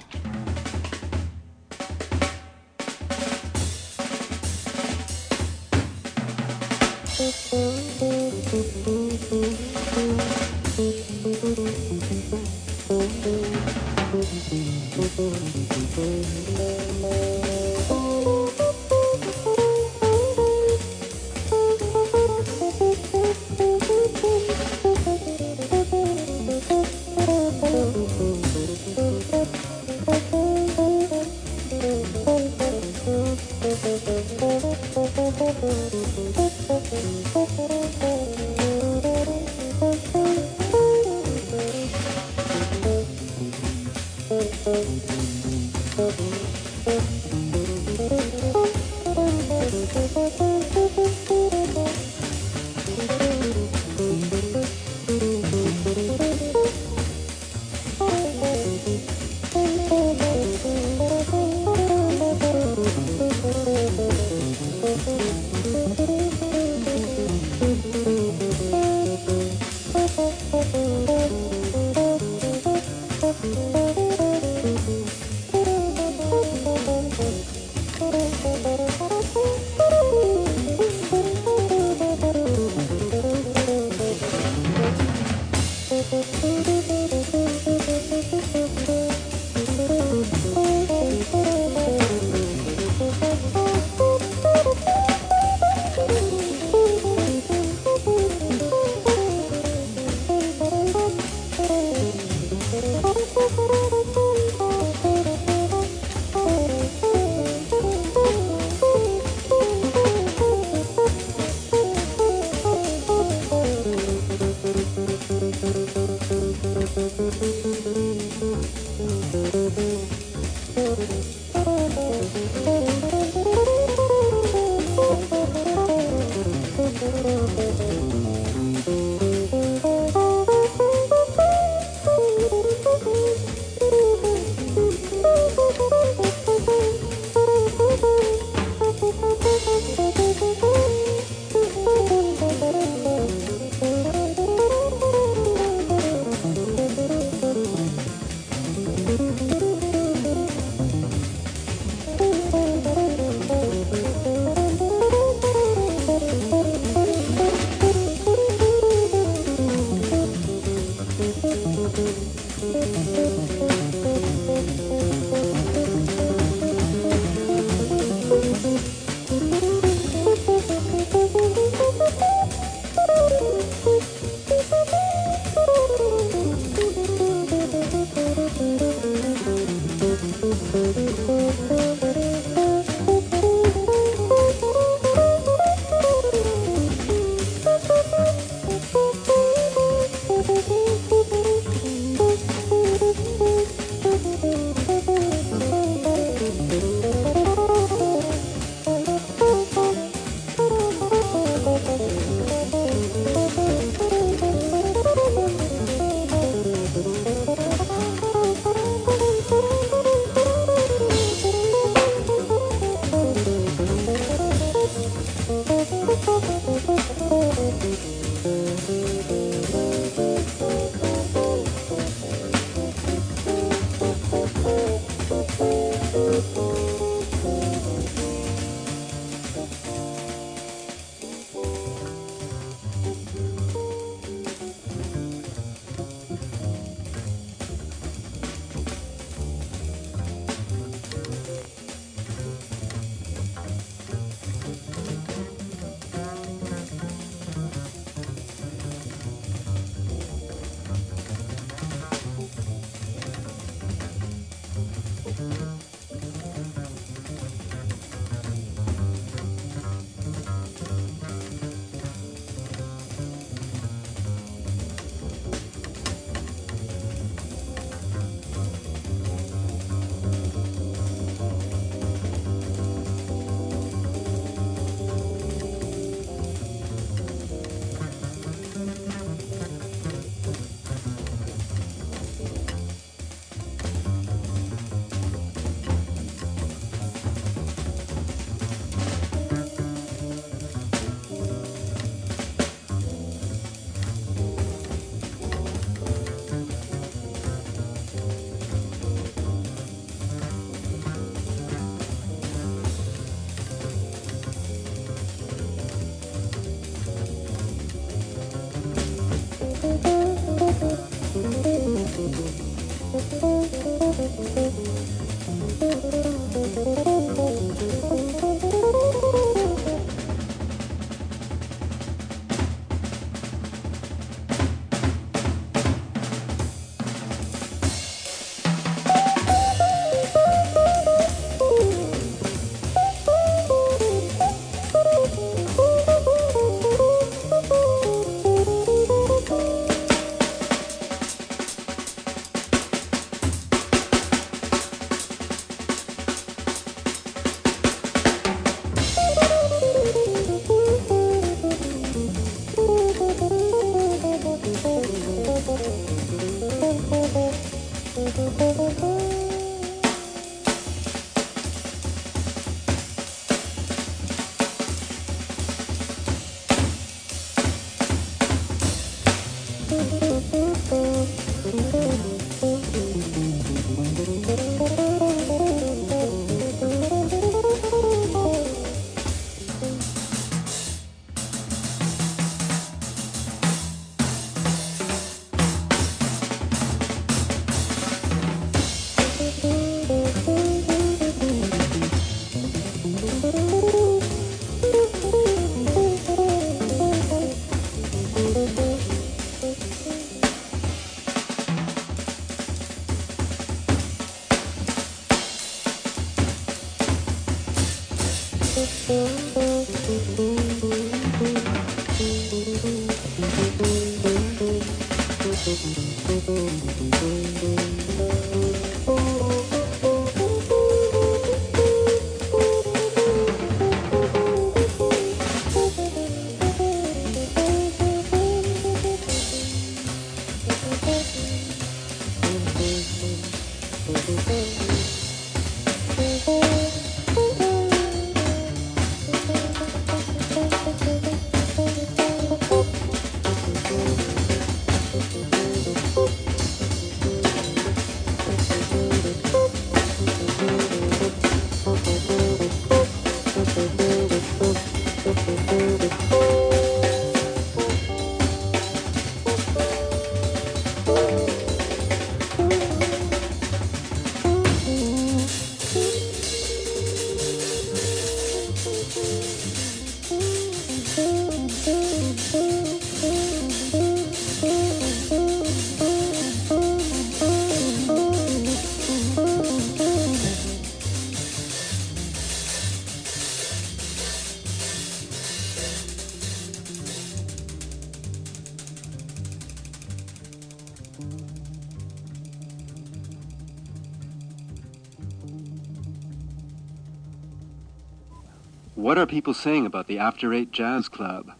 [499.17, 501.51] What are people saying about the After Eight Jazz Club?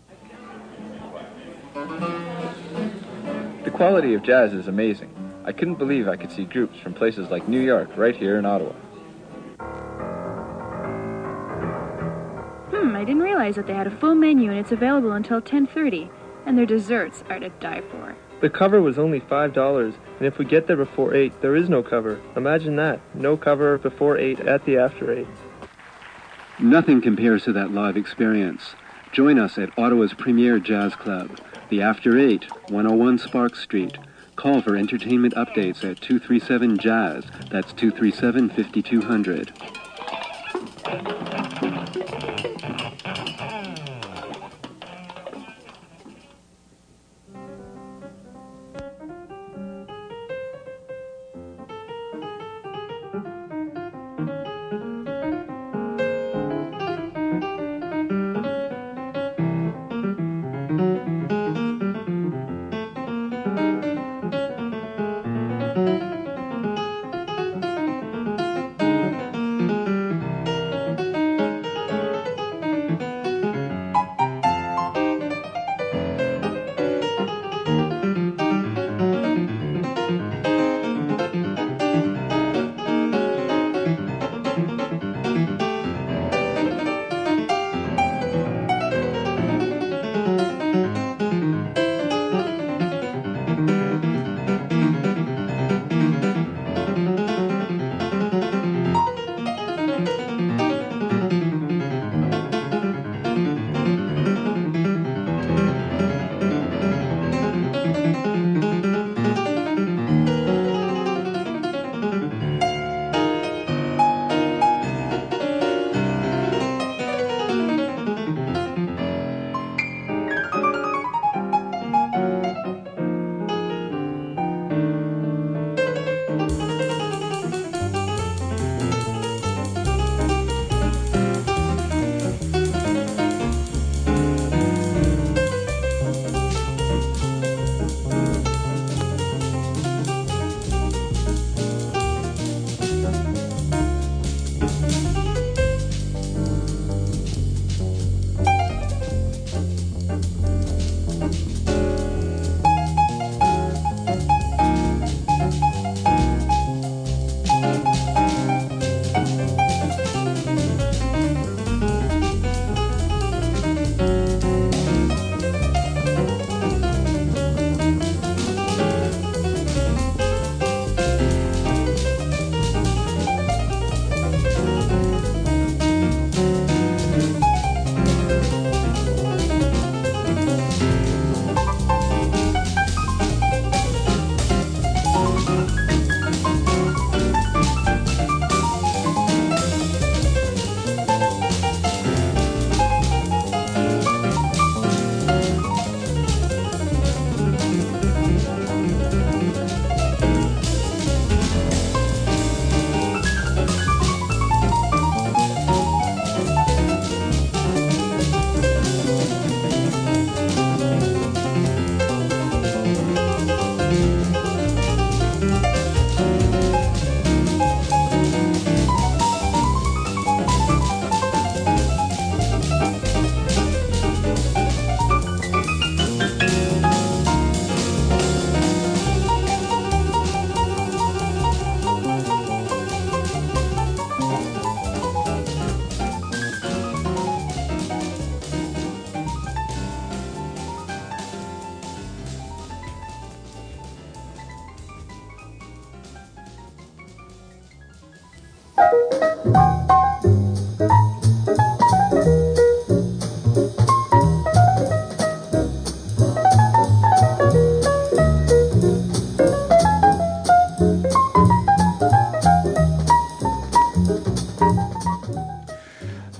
[1.74, 5.12] The quality of jazz is amazing.
[5.44, 8.46] I couldn't believe I could see groups from places like New York right here in
[8.46, 8.74] Ottawa.
[12.70, 16.12] Hmm, I didn't realize that they had a full menu and it's available until 10:30,
[16.46, 18.16] and their desserts are to die for.
[18.40, 21.82] The cover was only $5, and if we get there before 8, there is no
[21.82, 22.20] cover.
[22.36, 23.00] Imagine that.
[23.16, 25.26] No cover before 8 at the after 8.
[26.60, 28.74] Nothing compares to that live experience.
[29.12, 31.40] Join us at Ottawa's premier jazz club,
[31.70, 33.96] the After 8, 101 Sparks Street.
[34.36, 37.26] Call for entertainment updates at 237 Jazz.
[37.52, 39.54] That's 237 5200.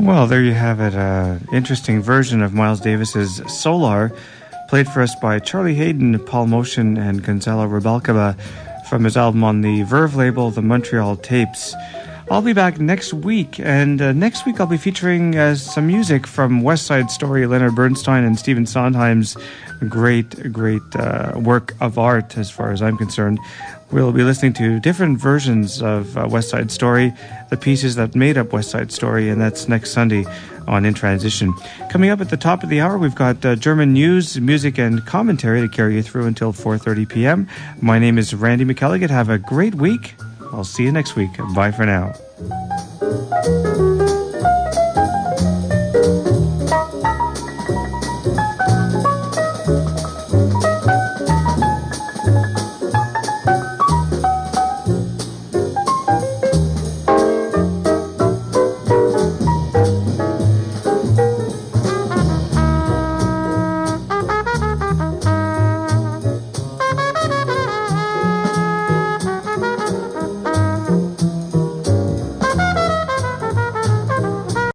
[0.08, 0.96] Well, there you have it.
[0.96, 4.14] Uh, interesting version of Miles Davis's Solar,
[4.70, 8.40] played for us by Charlie Haden, Paul Motian, and Gonzalo Rubalcaba
[8.88, 11.76] from his album on the Verve label, The Montreal Tapes.
[12.32, 16.26] I'll be back next week, and uh, next week I'll be featuring uh, some music
[16.26, 19.36] from West Side Story, Leonard Bernstein, and Stephen Sondheim's
[19.90, 23.40] great, great uh, work of art, as far as I'm concerned.
[23.90, 27.14] We'll be listening to different versions of uh, West Side Story,
[27.50, 30.26] the pieces that made up West Side Story, and that's next Sunday
[30.68, 31.54] on In Transition.
[31.90, 35.06] Coming up at the top of the hour, we've got uh, German news, music, and
[35.06, 37.48] commentary to carry you through until 4:30 p.m.
[37.82, 39.10] My name is Randy McElligott.
[39.10, 40.16] Have a great week.
[40.52, 41.32] I'll see you next week.
[41.56, 42.14] Bye for now.